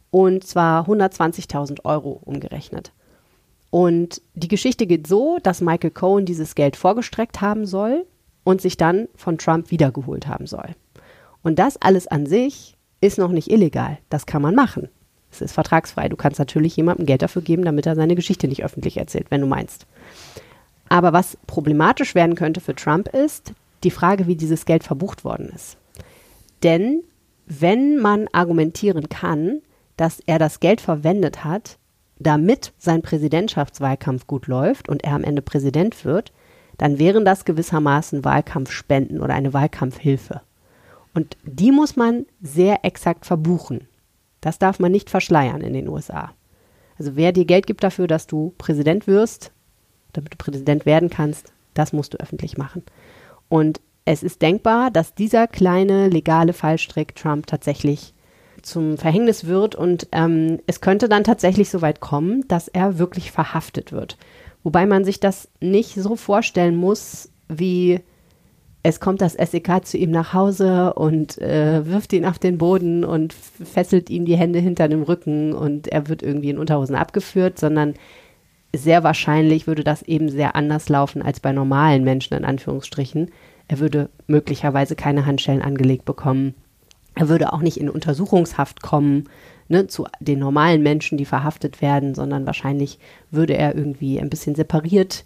[0.09, 2.91] Und zwar 120.000 Euro umgerechnet.
[3.69, 8.05] Und die Geschichte geht so, dass Michael Cohen dieses Geld vorgestreckt haben soll
[8.43, 10.69] und sich dann von Trump wiedergeholt haben soll.
[11.43, 13.97] Und das alles an sich ist noch nicht illegal.
[14.09, 14.89] Das kann man machen.
[15.31, 16.09] Es ist vertragsfrei.
[16.09, 19.41] Du kannst natürlich jemandem Geld dafür geben, damit er seine Geschichte nicht öffentlich erzählt, wenn
[19.41, 19.85] du meinst.
[20.89, 23.53] Aber was problematisch werden könnte für Trump ist
[23.83, 25.77] die Frage, wie dieses Geld verbucht worden ist.
[26.63, 27.03] Denn
[27.45, 29.61] wenn man argumentieren kann,
[29.95, 31.77] dass er das Geld verwendet hat,
[32.19, 36.31] damit sein Präsidentschaftswahlkampf gut läuft und er am Ende Präsident wird,
[36.77, 40.41] dann wären das gewissermaßen Wahlkampfspenden oder eine Wahlkampfhilfe.
[41.13, 43.87] Und die muss man sehr exakt verbuchen.
[44.41, 46.31] Das darf man nicht verschleiern in den USA.
[46.99, 49.51] Also wer dir Geld gibt dafür, dass du Präsident wirst,
[50.13, 52.83] damit du Präsident werden kannst, das musst du öffentlich machen.
[53.49, 58.13] Und es ist denkbar, dass dieser kleine legale Fallstrick Trump tatsächlich
[58.67, 63.31] zum Verhängnis wird und ähm, es könnte dann tatsächlich so weit kommen, dass er wirklich
[63.31, 64.17] verhaftet wird.
[64.63, 68.01] Wobei man sich das nicht so vorstellen muss, wie
[68.83, 73.03] es kommt das SEK zu ihm nach Hause und äh, wirft ihn auf den Boden
[73.03, 77.59] und fesselt ihm die Hände hinter dem Rücken und er wird irgendwie in Unterhosen abgeführt,
[77.59, 77.95] sondern
[78.73, 83.31] sehr wahrscheinlich würde das eben sehr anders laufen als bei normalen Menschen in Anführungsstrichen.
[83.67, 86.53] Er würde möglicherweise keine Handschellen angelegt bekommen.
[87.17, 89.25] Er würde auch nicht in Untersuchungshaft kommen,
[89.69, 92.99] ne, zu den normalen Menschen, die verhaftet werden, sondern wahrscheinlich
[93.31, 95.25] würde er irgendwie ein bisschen separiert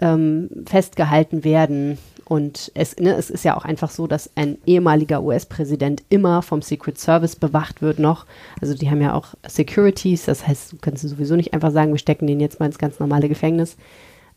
[0.00, 1.98] ähm, festgehalten werden.
[2.24, 6.60] Und es, ne, es ist ja auch einfach so, dass ein ehemaliger US-Präsident immer vom
[6.60, 8.26] Secret Service bewacht wird noch.
[8.60, 11.98] Also die haben ja auch Securities, das heißt, du kannst sowieso nicht einfach sagen, wir
[11.98, 13.76] stecken den jetzt mal ins ganz normale Gefängnis.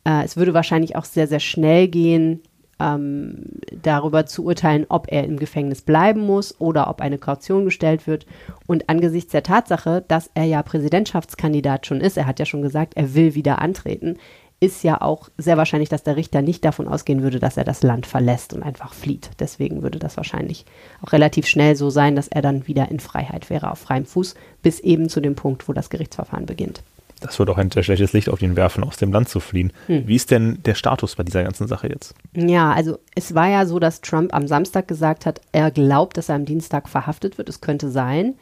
[0.05, 2.41] Äh, es würde wahrscheinlich auch sehr, sehr schnell gehen,
[2.81, 3.43] ähm,
[3.81, 8.25] darüber zu urteilen, ob er im Gefängnis bleiben muss oder ob eine Kaution gestellt wird.
[8.65, 12.95] Und angesichts der Tatsache, dass er ja Präsidentschaftskandidat schon ist, er hat ja schon gesagt,
[12.95, 14.17] er will wieder antreten,
[14.63, 17.81] ist ja auch sehr wahrscheinlich, dass der Richter nicht davon ausgehen würde, dass er das
[17.81, 19.31] Land verlässt und einfach flieht.
[19.39, 20.65] Deswegen würde das wahrscheinlich
[21.01, 24.35] auch relativ schnell so sein, dass er dann wieder in Freiheit wäre, auf freiem Fuß,
[24.61, 26.83] bis eben zu dem Punkt, wo das Gerichtsverfahren beginnt.
[27.21, 29.71] Das wird auch ein sehr schlechtes Licht auf ihn werfen, aus dem Land zu fliehen.
[29.85, 30.07] Hm.
[30.07, 32.15] Wie ist denn der Status bei dieser ganzen Sache jetzt?
[32.35, 36.29] Ja, also es war ja so, dass Trump am Samstag gesagt hat, er glaubt, dass
[36.29, 37.47] er am Dienstag verhaftet wird.
[37.47, 38.35] Es könnte sein.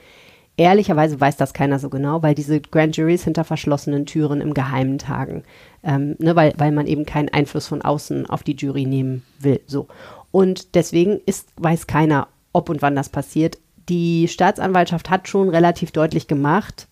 [0.60, 4.98] Ehrlicherweise weiß das keiner so genau, weil diese Grand Juries hinter verschlossenen Türen im Geheimen
[4.98, 5.44] tagen.
[5.84, 9.62] Ähm, ne, weil, weil man eben keinen Einfluss von außen auf die Jury nehmen will.
[9.68, 9.88] So.
[10.32, 13.58] Und deswegen ist, weiß keiner, ob und wann das passiert.
[13.88, 16.89] Die Staatsanwaltschaft hat schon relativ deutlich gemacht,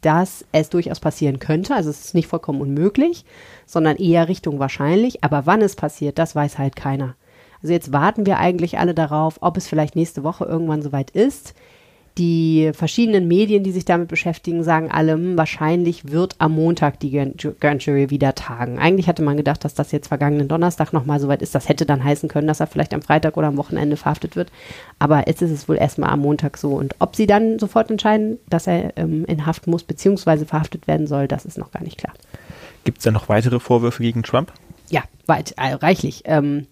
[0.00, 1.74] dass es durchaus passieren könnte.
[1.74, 3.24] Also es ist nicht vollkommen unmöglich,
[3.66, 5.24] sondern eher Richtung wahrscheinlich.
[5.24, 7.14] Aber wann es passiert, das weiß halt keiner.
[7.62, 11.54] Also jetzt warten wir eigentlich alle darauf, ob es vielleicht nächste Woche irgendwann soweit ist.
[12.18, 17.12] Die verschiedenen Medien, die sich damit beschäftigen, sagen alle, hm, wahrscheinlich wird am Montag die
[17.12, 18.80] Grand Jury wieder tagen.
[18.80, 21.54] Eigentlich hatte man gedacht, dass das jetzt vergangenen Donnerstag nochmal soweit ist.
[21.54, 24.50] Das hätte dann heißen können, dass er vielleicht am Freitag oder am Wochenende verhaftet wird.
[24.98, 26.70] Aber jetzt ist es wohl erstmal am Montag so.
[26.72, 30.44] Und ob sie dann sofort entscheiden, dass er ähm, in Haft muss bzw.
[30.44, 32.14] verhaftet werden soll, das ist noch gar nicht klar.
[32.82, 34.52] Gibt es denn noch weitere Vorwürfe gegen Trump?
[34.90, 36.22] Ja, weit, äh, reichlich.
[36.24, 36.66] Ähm,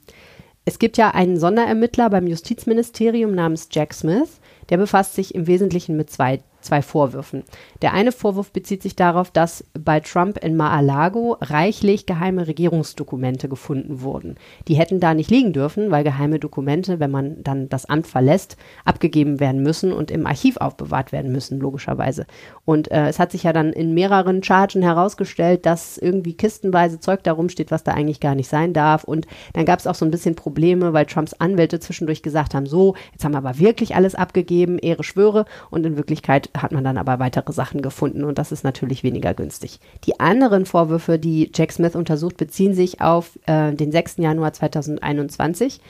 [0.64, 5.96] es gibt ja einen Sonderermittler beim Justizministerium namens Jack Smith der befasst sich im Wesentlichen
[5.96, 7.44] mit zwei zwei Vorwürfen.
[7.82, 14.02] Der eine Vorwurf bezieht sich darauf, dass bei Trump in Mar-a-Lago reichlich geheime Regierungsdokumente gefunden
[14.02, 14.36] wurden.
[14.68, 18.56] Die hätten da nicht liegen dürfen, weil geheime Dokumente, wenn man dann das Amt verlässt,
[18.84, 22.26] abgegeben werden müssen und im Archiv aufbewahrt werden müssen, logischerweise.
[22.64, 27.22] Und äh, es hat sich ja dann in mehreren Chargen herausgestellt, dass irgendwie kistenweise Zeug
[27.22, 29.04] darum steht, was da eigentlich gar nicht sein darf.
[29.04, 32.66] Und dann gab es auch so ein bisschen Probleme, weil Trumps Anwälte zwischendurch gesagt haben,
[32.66, 35.44] so, jetzt haben wir aber wirklich alles abgegeben, Ehre schwöre.
[35.70, 39.34] Und in Wirklichkeit hat man dann aber weitere Sachen gefunden und das ist natürlich weniger
[39.34, 39.80] günstig.
[40.04, 44.18] Die anderen Vorwürfe, die Jack Smith untersucht, beziehen sich auf äh, den 6.
[44.18, 45.80] Januar 2021,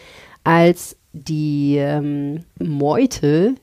[0.44, 3.55] als die ähm, Meute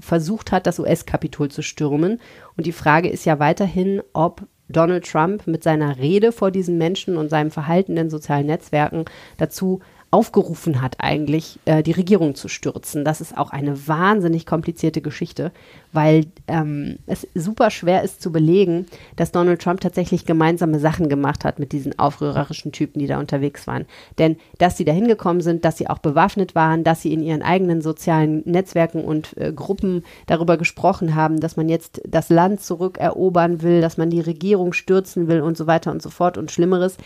[0.00, 2.20] versucht hat, das US-Kapitol zu stürmen.
[2.56, 7.16] Und die Frage ist ja weiterhin, ob Donald Trump mit seiner Rede vor diesen Menschen
[7.16, 9.04] und seinem Verhalten in sozialen Netzwerken
[9.36, 9.80] dazu
[10.14, 13.04] aufgerufen hat, eigentlich äh, die Regierung zu stürzen.
[13.04, 15.50] Das ist auch eine wahnsinnig komplizierte Geschichte,
[15.92, 21.44] weil ähm, es super schwer ist zu belegen, dass Donald Trump tatsächlich gemeinsame Sachen gemacht
[21.44, 23.86] hat mit diesen aufrührerischen Typen, die da unterwegs waren.
[24.18, 27.42] Denn dass sie da hingekommen sind, dass sie auch bewaffnet waren, dass sie in ihren
[27.42, 33.62] eigenen sozialen Netzwerken und äh, Gruppen darüber gesprochen haben, dass man jetzt das Land zurückerobern
[33.62, 36.98] will, dass man die Regierung stürzen will und so weiter und so fort und Schlimmeres,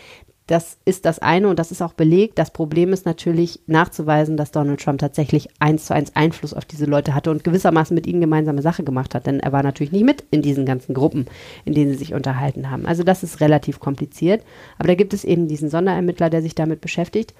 [0.49, 2.39] das ist das eine und das ist auch belegt.
[2.39, 6.85] Das Problem ist natürlich nachzuweisen, dass Donald Trump tatsächlich eins zu eins Einfluss auf diese
[6.85, 10.05] Leute hatte und gewissermaßen mit ihnen gemeinsame Sache gemacht hat, denn er war natürlich nicht
[10.05, 11.27] mit in diesen ganzen Gruppen,
[11.65, 12.87] in denen sie sich unterhalten haben.
[12.87, 14.43] Also das ist relativ kompliziert.
[14.79, 17.35] Aber da gibt es eben diesen Sonderermittler, der sich damit beschäftigt.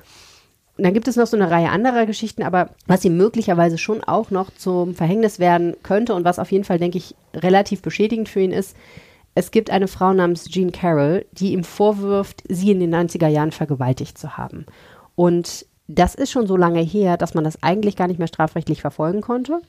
[0.77, 4.03] Und dann gibt es noch so eine Reihe anderer Geschichten, aber was ihm möglicherweise schon
[4.03, 8.29] auch noch zum Verhängnis werden könnte und was auf jeden Fall, denke ich, relativ beschädigend
[8.29, 8.77] für ihn ist,
[9.35, 13.51] es gibt eine Frau namens Jean Carroll, die ihm vorwirft, sie in den 90er Jahren
[13.51, 14.65] vergewaltigt zu haben.
[15.15, 18.81] Und das ist schon so lange her, dass man das eigentlich gar nicht mehr strafrechtlich
[18.81, 19.61] verfolgen konnte.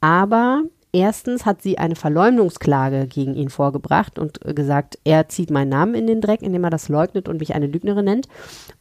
[0.00, 0.62] Aber
[0.96, 6.06] Erstens hat sie eine Verleumdungsklage gegen ihn vorgebracht und gesagt, er zieht meinen Namen in
[6.06, 8.28] den Dreck, indem er das leugnet und mich eine Lügnerin nennt.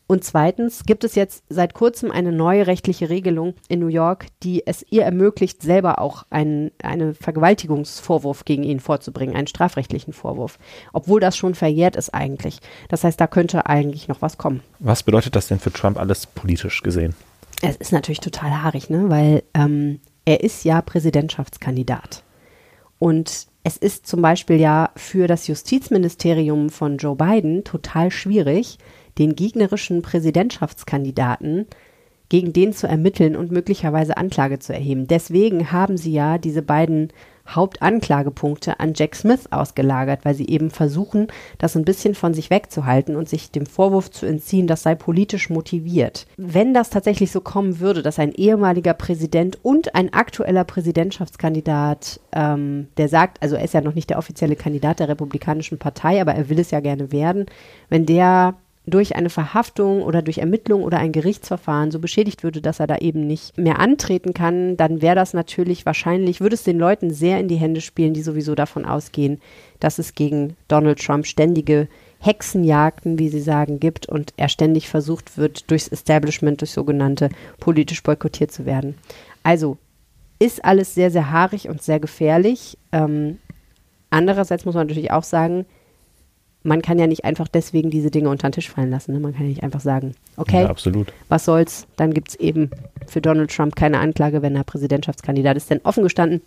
[0.07, 4.65] Und zweitens gibt es jetzt seit kurzem eine neue rechtliche Regelung in New York, die
[4.65, 10.57] es ihr ermöglicht, selber auch einen, einen Vergewaltigungsvorwurf gegen ihn vorzubringen, einen strafrechtlichen Vorwurf,
[10.93, 12.59] obwohl das schon verjährt ist eigentlich.
[12.87, 14.61] Das heißt, da könnte eigentlich noch was kommen.
[14.79, 17.13] Was bedeutet das denn für Trump alles politisch gesehen?
[17.61, 19.09] Es ist natürlich total haarig, ne?
[19.09, 22.23] weil ähm, er ist ja Präsidentschaftskandidat.
[22.99, 28.77] Und es ist zum Beispiel ja für das Justizministerium von Joe Biden total schwierig,
[29.17, 31.67] den gegnerischen Präsidentschaftskandidaten
[32.29, 35.07] gegen den zu ermitteln und möglicherweise Anklage zu erheben.
[35.07, 37.13] Deswegen haben sie ja diese beiden
[37.47, 41.27] Hauptanklagepunkte an Jack Smith ausgelagert, weil sie eben versuchen,
[41.57, 45.49] das ein bisschen von sich wegzuhalten und sich dem Vorwurf zu entziehen, das sei politisch
[45.49, 46.27] motiviert.
[46.37, 52.87] Wenn das tatsächlich so kommen würde, dass ein ehemaliger Präsident und ein aktueller Präsidentschaftskandidat, ähm,
[52.97, 56.33] der sagt, also er ist ja noch nicht der offizielle Kandidat der Republikanischen Partei, aber
[56.33, 57.45] er will es ja gerne werden,
[57.89, 58.55] wenn der
[58.87, 62.97] durch eine Verhaftung oder durch Ermittlung oder ein Gerichtsverfahren so beschädigt würde, dass er da
[62.97, 67.39] eben nicht mehr antreten kann, dann wäre das natürlich wahrscheinlich, würde es den Leuten sehr
[67.39, 69.41] in die Hände spielen, die sowieso davon ausgehen,
[69.79, 71.87] dass es gegen Donald Trump ständige
[72.19, 78.01] Hexenjagden, wie sie sagen, gibt und er ständig versucht wird, durchs Establishment, durch sogenannte, politisch
[78.03, 78.95] boykottiert zu werden.
[79.43, 79.77] Also
[80.39, 82.77] ist alles sehr, sehr haarig und sehr gefährlich.
[82.91, 83.39] Ähm,
[84.09, 85.65] andererseits muss man natürlich auch sagen,
[86.65, 89.13] man kann ja nicht einfach deswegen diese Dinge unter den Tisch fallen lassen.
[89.13, 89.19] Ne?
[89.19, 91.13] Man kann ja nicht einfach sagen, okay, Ja, absolut.
[91.29, 92.71] was soll's, dann gibt es eben
[93.07, 95.69] für Donald Trump keine Anklage, wenn er Präsidentschaftskandidat ist.
[95.69, 96.41] Denn offen gestanden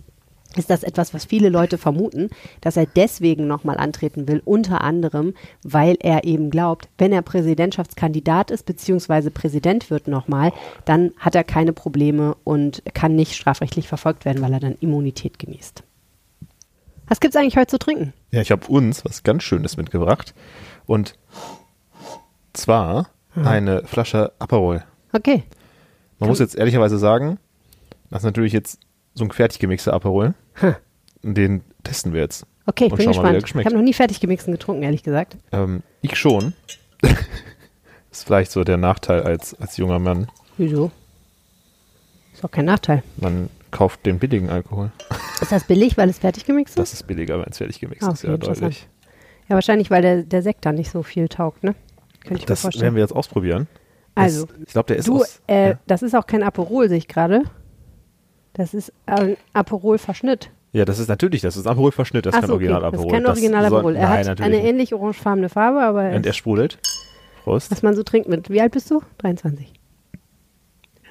[0.57, 2.31] ist das etwas, was viele Leute vermuten,
[2.63, 8.51] dass er deswegen nochmal antreten will, unter anderem, weil er eben glaubt, wenn er Präsidentschaftskandidat
[8.51, 10.53] ist, beziehungsweise Präsident wird nochmal,
[10.85, 15.39] dann hat er keine Probleme und kann nicht strafrechtlich verfolgt werden, weil er dann Immunität
[15.39, 15.85] genießt.
[17.09, 18.13] Was gibt's eigentlich heute zu trinken?
[18.31, 20.35] Ja, ich habe uns was ganz Schönes mitgebracht.
[20.87, 21.15] Und
[22.53, 24.83] zwar eine Flasche Aperol.
[25.13, 25.45] Okay.
[26.19, 27.39] Man muss jetzt ehrlicherweise sagen,
[28.11, 28.81] das ist natürlich jetzt
[29.15, 30.35] so ein fertig gemixter Aperol.
[30.55, 30.75] Hm.
[31.23, 32.47] Den testen wir jetzt.
[32.67, 33.43] Okay, ich bin gespannt.
[33.43, 35.37] Ich habe noch nie fertig gemixten getrunken, ehrlich gesagt.
[35.53, 36.53] Ähm, ich schon.
[38.11, 40.29] ist vielleicht so der Nachteil als, als junger Mann.
[40.57, 40.91] Wieso?
[42.35, 43.03] Ist auch kein Nachteil.
[43.17, 44.91] Man kauft den billigen Alkohol.
[45.53, 46.79] Ist das billig, weil es fertig gemixt ist?
[46.79, 48.63] Das ist billiger, wenn es fertig gemixt Ah, ist, okay, ja, interessant.
[48.65, 48.89] deutlich.
[49.49, 51.75] Ja, wahrscheinlich, weil der, der Sekt da nicht so viel taugt, ne?
[52.21, 52.95] Könnte ich Das mir werden vorstellen.
[52.97, 53.67] wir jetzt ausprobieren.
[54.15, 55.41] Also, Das, ich glaube, der ist du, aus.
[55.47, 55.79] äh, ja.
[55.87, 57.43] das ist auch kein Aperol, sehe ich gerade.
[58.53, 60.51] Das ist ein Aperol-Verschnitt.
[60.73, 62.69] ja, das ist natürlich, das ist Aperol-Verschnitt, das ist so, okay.
[62.69, 63.97] Original Das ist kein Original soll- Aperol.
[63.97, 66.17] Er Nein, hat natürlich eine ähnlich orangefarbene Farbe, aber nicht.
[66.17, 66.79] Und er sprudelt.
[67.45, 67.71] Prost.
[67.71, 68.51] was man so trinkt mit.
[68.51, 69.01] Wie alt bist du?
[69.19, 69.73] 23.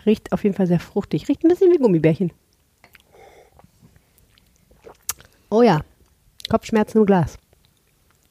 [0.05, 1.27] Riecht auf jeden Fall sehr fruchtig.
[1.27, 2.31] Riecht ein bisschen wie Gummibärchen.
[5.49, 5.81] Oh ja.
[6.49, 7.37] Kopfschmerzen im Glas.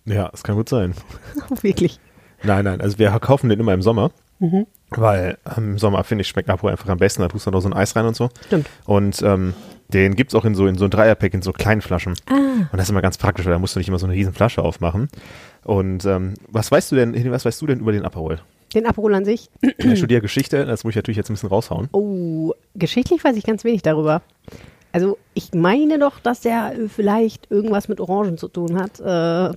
[0.04, 0.94] Ja, das kann gut sein.
[1.62, 1.98] Wirklich.
[2.42, 4.66] Nein, nein, also wir kaufen den immer im Sommer, Mhm.
[4.90, 7.22] weil ähm, im Sommer, finde ich, schmeckt Aperol einfach am besten.
[7.22, 8.28] Da tust du noch so ein Eis rein und so.
[8.46, 8.68] Stimmt.
[8.84, 9.54] Und ähm,
[9.88, 12.14] den gibt's auch in so, in so ein Dreierpack, in so kleinen Flaschen.
[12.26, 12.34] Ah.
[12.34, 14.34] Und das ist immer ganz praktisch, weil da musst du nicht immer so eine riesen
[14.34, 15.08] Flasche aufmachen.
[15.64, 18.40] Und ähm, was weißt du denn, was weißt du denn über den Aperol?
[18.74, 19.48] Den Aperol an sich.
[19.78, 21.88] Ich studiere Geschichte, das muss ich natürlich jetzt ein bisschen raushauen.
[21.92, 24.20] Oh, geschichtlich weiß ich ganz wenig darüber.
[24.96, 28.98] Also ich meine doch, dass der äh, vielleicht irgendwas mit Orangen zu tun hat.
[28.98, 29.54] Äh,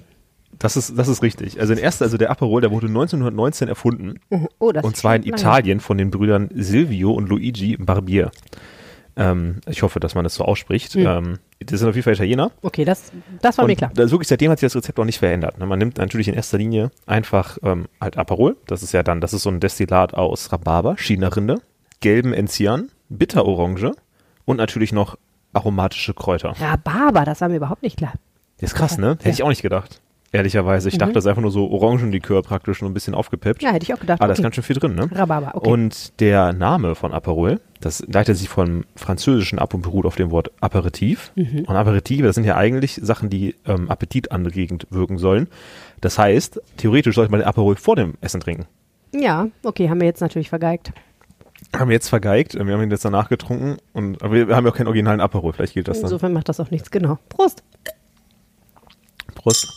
[0.59, 1.61] Das ist, das ist richtig.
[1.61, 4.19] Also in erster, also der Aperol, der wurde 1919 erfunden.
[4.59, 5.41] oh, das und zwar in schon lange.
[5.41, 8.31] Italien von den Brüdern Silvio und Luigi Barbier.
[9.15, 10.95] Ähm, ich hoffe, dass man das so ausspricht.
[10.95, 11.05] Hm.
[11.07, 12.51] Ähm, das sind auf jeden Fall Italiener.
[12.61, 13.91] Okay, das, das war mir klar.
[13.91, 15.57] Und das wirklich seitdem hat sich das Rezept auch nicht verändert.
[15.57, 15.65] Ne?
[15.65, 18.57] Man nimmt natürlich in erster Linie einfach ähm, halt Aperol.
[18.67, 21.61] Das ist ja dann, das ist so ein Destillat aus Rhabarber, China-Rinde,
[22.01, 23.93] gelben Enzian, Bitterorange
[24.43, 25.17] und natürlich noch
[25.53, 26.53] aromatische Kräuter.
[26.59, 28.13] Rhabarber, das war mir überhaupt nicht klar.
[28.59, 29.11] Das ist krass, ne?
[29.21, 30.01] Hätte ich auch nicht gedacht.
[30.31, 30.89] Ehrlicherweise.
[30.89, 30.99] Ich Mhm.
[30.99, 33.63] dachte, das ist einfach nur so Orangenlikör praktisch, nur ein bisschen aufgepeppt.
[33.63, 34.21] Ja, hätte ich auch gedacht.
[34.21, 35.09] Ah, da ist ganz schön viel drin, ne?
[35.11, 35.67] Rhabarber, okay.
[35.71, 40.29] Und der Name von Aperol, das leitet sich vom Französischen ab und beruht auf dem
[40.29, 41.31] Wort Aperitif.
[41.35, 41.61] Mhm.
[41.65, 45.47] Und Aperitive, das sind ja eigentlich Sachen, die ähm, Appetit anregend wirken sollen.
[45.99, 48.67] Das heißt, theoretisch sollte man den Aperol vor dem Essen trinken.
[49.11, 50.91] ja, okay, haben wir jetzt natürlich vergeigt.
[51.75, 54.71] Haben wir jetzt vergeigt, wir haben ihn jetzt danach getrunken und aber wir haben ja
[54.71, 56.05] auch keinen originalen Aperol, vielleicht gilt das dann.
[56.05, 57.19] Insofern macht das auch nichts, genau.
[57.29, 57.63] Prost.
[59.35, 59.67] Prost.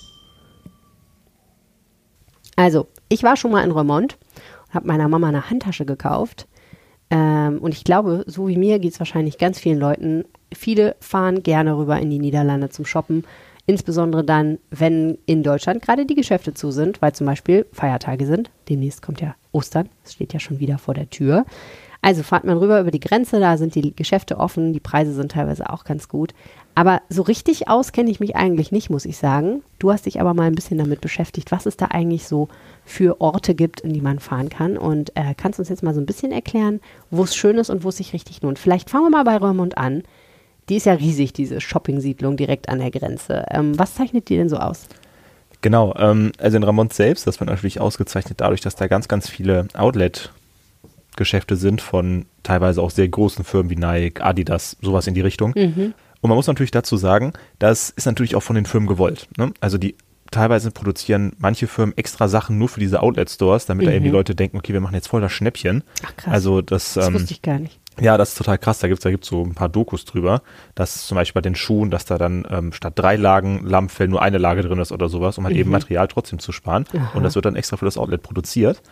[2.56, 4.18] Also, ich war schon mal in Remont
[4.68, 6.46] und habe meiner Mama eine Handtasche gekauft.
[7.10, 10.24] Ähm, und ich glaube, so wie mir geht es wahrscheinlich ganz vielen Leuten.
[10.54, 13.24] Viele fahren gerne rüber in die Niederlande zum Shoppen.
[13.66, 18.50] Insbesondere dann, wenn in Deutschland gerade die Geschäfte zu sind, weil zum Beispiel Feiertage sind.
[18.68, 19.88] Demnächst kommt ja Ostern.
[20.04, 21.44] Es steht ja schon wieder vor der Tür.
[22.04, 25.30] Also fahrt man rüber über die Grenze, da sind die Geschäfte offen, die Preise sind
[25.30, 26.34] teilweise auch ganz gut.
[26.74, 29.62] Aber so richtig auskenne ich mich eigentlich nicht, muss ich sagen.
[29.78, 32.48] Du hast dich aber mal ein bisschen damit beschäftigt, was es da eigentlich so
[32.84, 34.76] für Orte gibt, in die man fahren kann.
[34.76, 36.80] Und äh, kannst uns jetzt mal so ein bisschen erklären,
[37.12, 38.58] wo es schön ist und wo es sich richtig lohnt.
[38.58, 40.02] Vielleicht fangen wir mal bei Römond an.
[40.68, 43.44] Die ist ja riesig, diese Shopping-Siedlung direkt an der Grenze.
[43.50, 44.86] Ähm, was zeichnet die denn so aus?
[45.60, 49.28] Genau, ähm, also in Ramont selbst, das wird natürlich ausgezeichnet dadurch, dass da ganz, ganz
[49.28, 55.20] viele Outlet-Geschäfte sind von teilweise auch sehr großen Firmen wie Nike, Adidas, sowas in die
[55.20, 55.52] Richtung.
[55.56, 55.94] Mhm.
[56.20, 59.28] Und man muss natürlich dazu sagen, das ist natürlich auch von den Firmen gewollt.
[59.36, 59.52] Ne?
[59.60, 59.96] Also die
[60.30, 64.14] teilweise produzieren manche Firmen extra Sachen nur für diese Outlet-Stores, damit da eben die Mhm.
[64.16, 65.84] Leute denken, okay, wir machen jetzt voll das Schnäppchen.
[66.04, 67.78] Ach krass, Also das, das ähm, wusste ich gar nicht.
[68.00, 68.78] Ja, das ist total krass.
[68.78, 70.42] Da gibt's da gibt's so ein paar Dokus drüber,
[70.74, 74.22] dass zum Beispiel bei den Schuhen, dass da dann ähm, statt drei Lagen Lammfell nur
[74.22, 76.84] eine Lage drin ist oder sowas, um halt eben Material trotzdem zu sparen.
[76.92, 77.00] Mhm.
[77.00, 77.10] Aha.
[77.18, 78.82] Und das wird dann extra für das Outlet produziert.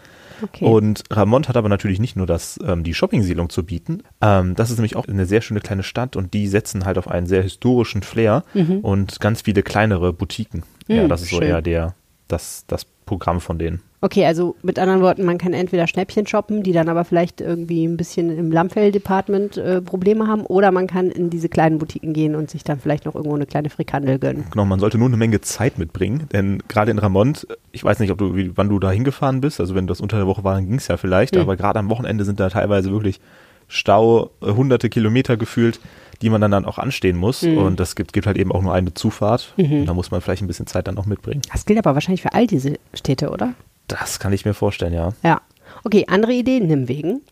[0.43, 0.65] Okay.
[0.65, 4.03] Und Ramont hat aber natürlich nicht nur das, ähm, die Shopping-Siedlung zu bieten.
[4.23, 7.09] Ähm, das ist nämlich auch eine sehr schöne kleine Stadt und die setzen halt auf
[7.09, 8.45] einen sehr historischen Flair
[8.83, 10.63] und ganz viele kleinere Boutiquen.
[10.89, 11.49] ja, Mhm, das ist so schön.
[11.49, 11.95] eher der,
[12.29, 13.83] das, das Programm von denen.
[14.03, 17.85] Okay, also mit anderen Worten, man kann entweder Schnäppchen shoppen, die dann aber vielleicht irgendwie
[17.85, 22.35] ein bisschen im Lammfell-Department äh, Probleme haben, oder man kann in diese kleinen Boutiquen gehen
[22.35, 24.45] und sich dann vielleicht noch irgendwo eine kleine Frikandel gönnen.
[24.51, 28.11] Genau, man sollte nur eine Menge Zeit mitbringen, denn gerade in Ramont, ich weiß nicht,
[28.11, 30.55] ob du, wie, wann du da hingefahren bist, also wenn das unter der Woche war,
[30.55, 31.43] dann ging es ja vielleicht, Mhm.
[31.43, 33.21] aber gerade am Wochenende sind da teilweise wirklich
[33.69, 35.79] Stau, äh, hunderte Kilometer gefühlt,
[36.23, 37.57] die man dann, dann auch anstehen muss Mhm.
[37.59, 40.43] und das gibt, gibt halt eben auch nur eine Zufahrt und da muss man vielleicht
[40.43, 41.43] ein bisschen Zeit dann auch mitbringen.
[41.53, 43.53] Das gilt aber wahrscheinlich für all diese Städte, oder?
[43.90, 45.11] Das kann ich mir vorstellen, ja.
[45.22, 45.40] Ja.
[45.85, 47.22] Okay, andere Idee, Nimwegen.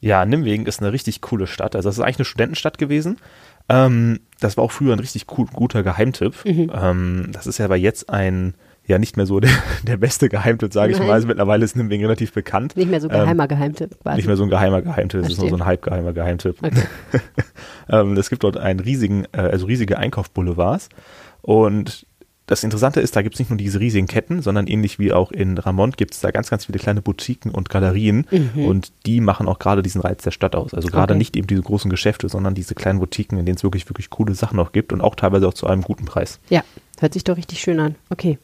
[0.00, 1.76] Ja, Nimwegen ist eine richtig coole Stadt.
[1.76, 3.18] Also das ist eigentlich eine Studentenstadt gewesen.
[3.68, 6.34] Ähm, das war auch früher ein richtig cool, guter Geheimtipp.
[6.44, 9.50] Ähm, das ist ja aber jetzt ein, ja nicht mehr so der,
[9.84, 11.06] der beste Geheimtipp, sage ich Nein.
[11.06, 11.14] mal.
[11.14, 12.76] Also mittlerweile ist Nimwegen relativ bekannt.
[12.76, 14.16] Nicht mehr so Ähm, geheimer Geheimtipp quasi.
[14.16, 16.56] Nicht mehr so ein geheimer Geheimtipp, es ist nur so ein halbgeheimer Geheimtipp.
[16.60, 16.82] Okay.
[17.88, 20.88] ähm, es gibt dort einen riesigen, äh, also riesige Einkaufboulevards.
[21.42, 22.06] Und
[22.52, 25.32] das Interessante ist, da gibt es nicht nur diese riesigen Ketten, sondern ähnlich wie auch
[25.32, 28.26] in Ramont gibt es da ganz, ganz viele kleine Boutiquen und Galerien.
[28.54, 30.74] Und die machen auch gerade diesen Reiz der Stadt aus.
[30.74, 31.18] Also gerade Okay.
[31.18, 34.34] nicht eben diese großen Geschäfte, sondern diese kleinen Boutiquen, in denen es wirklich, wirklich coole
[34.34, 36.38] Sachen auch gibt und auch teilweise auch zu einem guten Preis.
[36.50, 36.62] Ja,
[37.00, 37.94] hört sich doch richtig schön an.
[38.10, 38.38] Okay.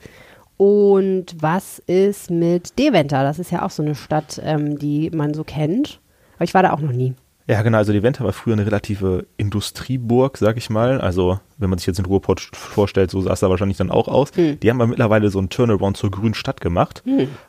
[0.56, 3.22] Und was ist mit Deventer?
[3.22, 6.00] Das ist ja auch so eine Stadt, ähm, die man so kennt.
[6.36, 7.14] Aber ich war da auch noch nie.
[7.48, 7.78] Ja, genau.
[7.78, 11.00] Also die Venta war früher eine relative Industrieburg, sag ich mal.
[11.00, 14.06] Also wenn man sich jetzt den Ruhrpott vorstellt, so sah es da wahrscheinlich dann auch
[14.06, 14.32] aus.
[14.32, 17.02] Die haben aber mittlerweile so einen Turnaround zur grünen Stadt gemacht.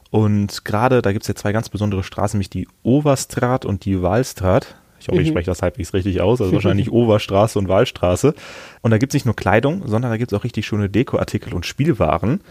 [0.10, 4.02] Und gerade, da gibt es ja zwei ganz besondere Straßen, nämlich die Overstraat und die
[4.02, 4.76] Wahlstraat.
[5.00, 6.42] Ich hoffe, ich spreche das halbwegs richtig aus.
[6.42, 8.34] Also wahrscheinlich Overstraße und Wahlstraße.
[8.82, 11.54] Und da gibt es nicht nur Kleidung, sondern da gibt es auch richtig schöne Dekoartikel
[11.54, 12.42] und Spielwaren.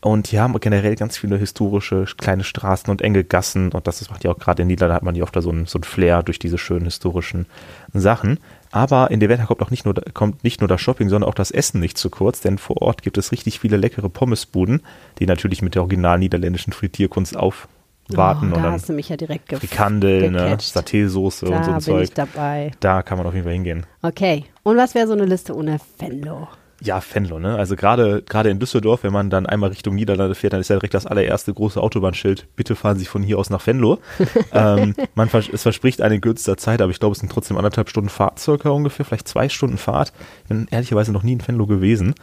[0.00, 3.70] Und die haben generell ganz viele historische kleine Straßen und enge Gassen.
[3.72, 5.66] Und das macht ja auch gerade in Niederlanden hat man ja oft da so ein,
[5.66, 7.46] so ein Flair durch diese schönen historischen
[7.92, 8.38] Sachen.
[8.72, 11.34] Aber in der Welt kommt auch nicht nur, kommt nicht nur das Shopping, sondern auch
[11.34, 14.82] das Essen nicht zu kurz, denn vor Ort gibt es richtig viele leckere Pommesbuden,
[15.18, 17.36] die natürlich mit der original niederländischen Frittierkunst
[18.10, 20.56] aufwarten oh, und da dann hast du mich ja direkt ge Frikandel, ne.
[20.56, 22.02] Saté-Soße und Da so ein bin Zeug.
[22.04, 22.72] ich dabei.
[22.80, 23.86] Da kann man auf jeden Fall hingehen.
[24.02, 24.44] Okay.
[24.62, 26.48] Und was wäre so eine Liste ohne Venlo?
[26.84, 27.56] Ja, Venlo, ne?
[27.56, 30.74] Also gerade gerade in Düsseldorf, wenn man dann einmal Richtung Niederlande fährt, dann ist ja
[30.76, 32.48] direkt das allererste große Autobahnschild.
[32.56, 33.98] Bitte fahren Sie von hier aus nach Venlo.
[34.52, 37.56] ähm, man vers es verspricht eine in kürzester Zeit, aber ich glaube, es sind trotzdem
[37.56, 40.12] anderthalb Stunden Fahrt circa ungefähr, vielleicht zwei Stunden Fahrt.
[40.42, 42.14] Ich bin ehrlicherweise noch nie in Venlo gewesen.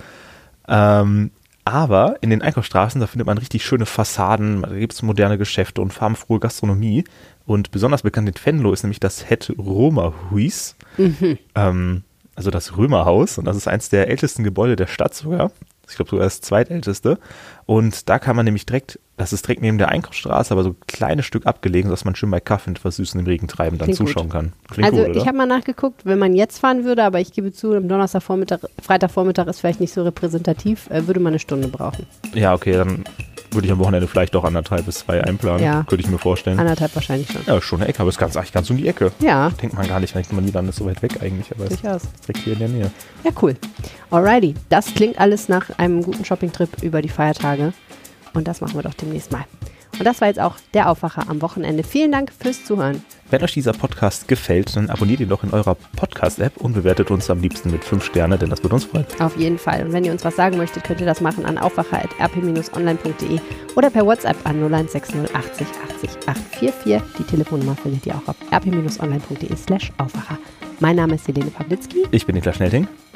[0.68, 1.32] Ähm,
[1.70, 5.82] aber in den Einkaufsstraßen, da findet man richtig schöne Fassaden, da gibt es moderne Geschäfte
[5.82, 7.04] und farbenfrohe Gastronomie.
[7.46, 10.76] Und besonders bekannt in Venlo ist nämlich das Het Roma-Huis.
[11.56, 12.04] Ähm,
[12.36, 13.38] also das Römerhaus.
[13.38, 15.52] Und das ist eins der ältesten Gebäude der Stadt sogar.
[15.90, 17.18] Ich glaube sogar das zweitälteste.
[17.66, 20.78] Und da kann man nämlich direkt, das ist direkt neben der Einkaufsstraße, aber so ein
[20.88, 23.88] kleines Stück abgelegen, dass man schön bei Kaffee und was Süßen im Regen treiben dann
[23.88, 24.32] Klingt zuschauen gut.
[24.32, 24.54] kann.
[24.70, 27.52] Klingt also gut, ich habe mal nachgeguckt, wenn man jetzt fahren würde, aber ich gebe
[27.52, 32.06] zu, am Donnerstagvormittag, Freitagvormittag ist vielleicht nicht so repräsentativ, äh, würde man eine Stunde brauchen.
[32.34, 33.04] Ja, okay, dann
[33.52, 35.64] würde ich am Wochenende vielleicht doch anderthalb bis zwei einplanen.
[35.64, 35.84] Ja.
[35.88, 36.60] Könnte ich mir vorstellen.
[36.60, 37.42] Anderthalb wahrscheinlich schon.
[37.46, 39.12] Ja, schon eine Ecke, aber es ist ganz, eigentlich ganz um die Ecke.
[39.20, 41.72] Ja, Denkt man gar nicht, denkt man, Niederlande ist so weit weg eigentlich, aber es
[41.72, 42.02] ist durchaus.
[42.28, 42.92] direkt hier in der Nähe.
[43.24, 43.56] Ja, cool.
[44.12, 47.74] Alrighty, das klingt alles nach einem guten Shoppingtrip über die Feiertage.
[48.34, 49.46] Und das machen wir doch demnächst mal.
[49.98, 51.84] Und das war jetzt auch der Aufwacher am Wochenende.
[51.84, 53.04] Vielen Dank fürs Zuhören.
[53.30, 57.30] Wenn euch dieser Podcast gefällt, dann abonniert ihn doch in eurer Podcast-App und bewertet uns
[57.30, 59.06] am liebsten mit 5 Sterne, denn das wird uns freuen.
[59.20, 59.86] Auf jeden Fall.
[59.86, 63.40] Und wenn ihr uns was sagen möchtet, könnt ihr das machen an aufwacher.rp-online.de
[63.76, 67.02] oder per WhatsApp an 0160 80 80 844.
[67.20, 70.38] Die Telefonnummer findet ihr auch auf rp-online.de slash Aufwacher.
[70.80, 72.06] Mein Name ist Helene Pawlitzki.
[72.12, 72.88] Ich bin Niklas Schnelting.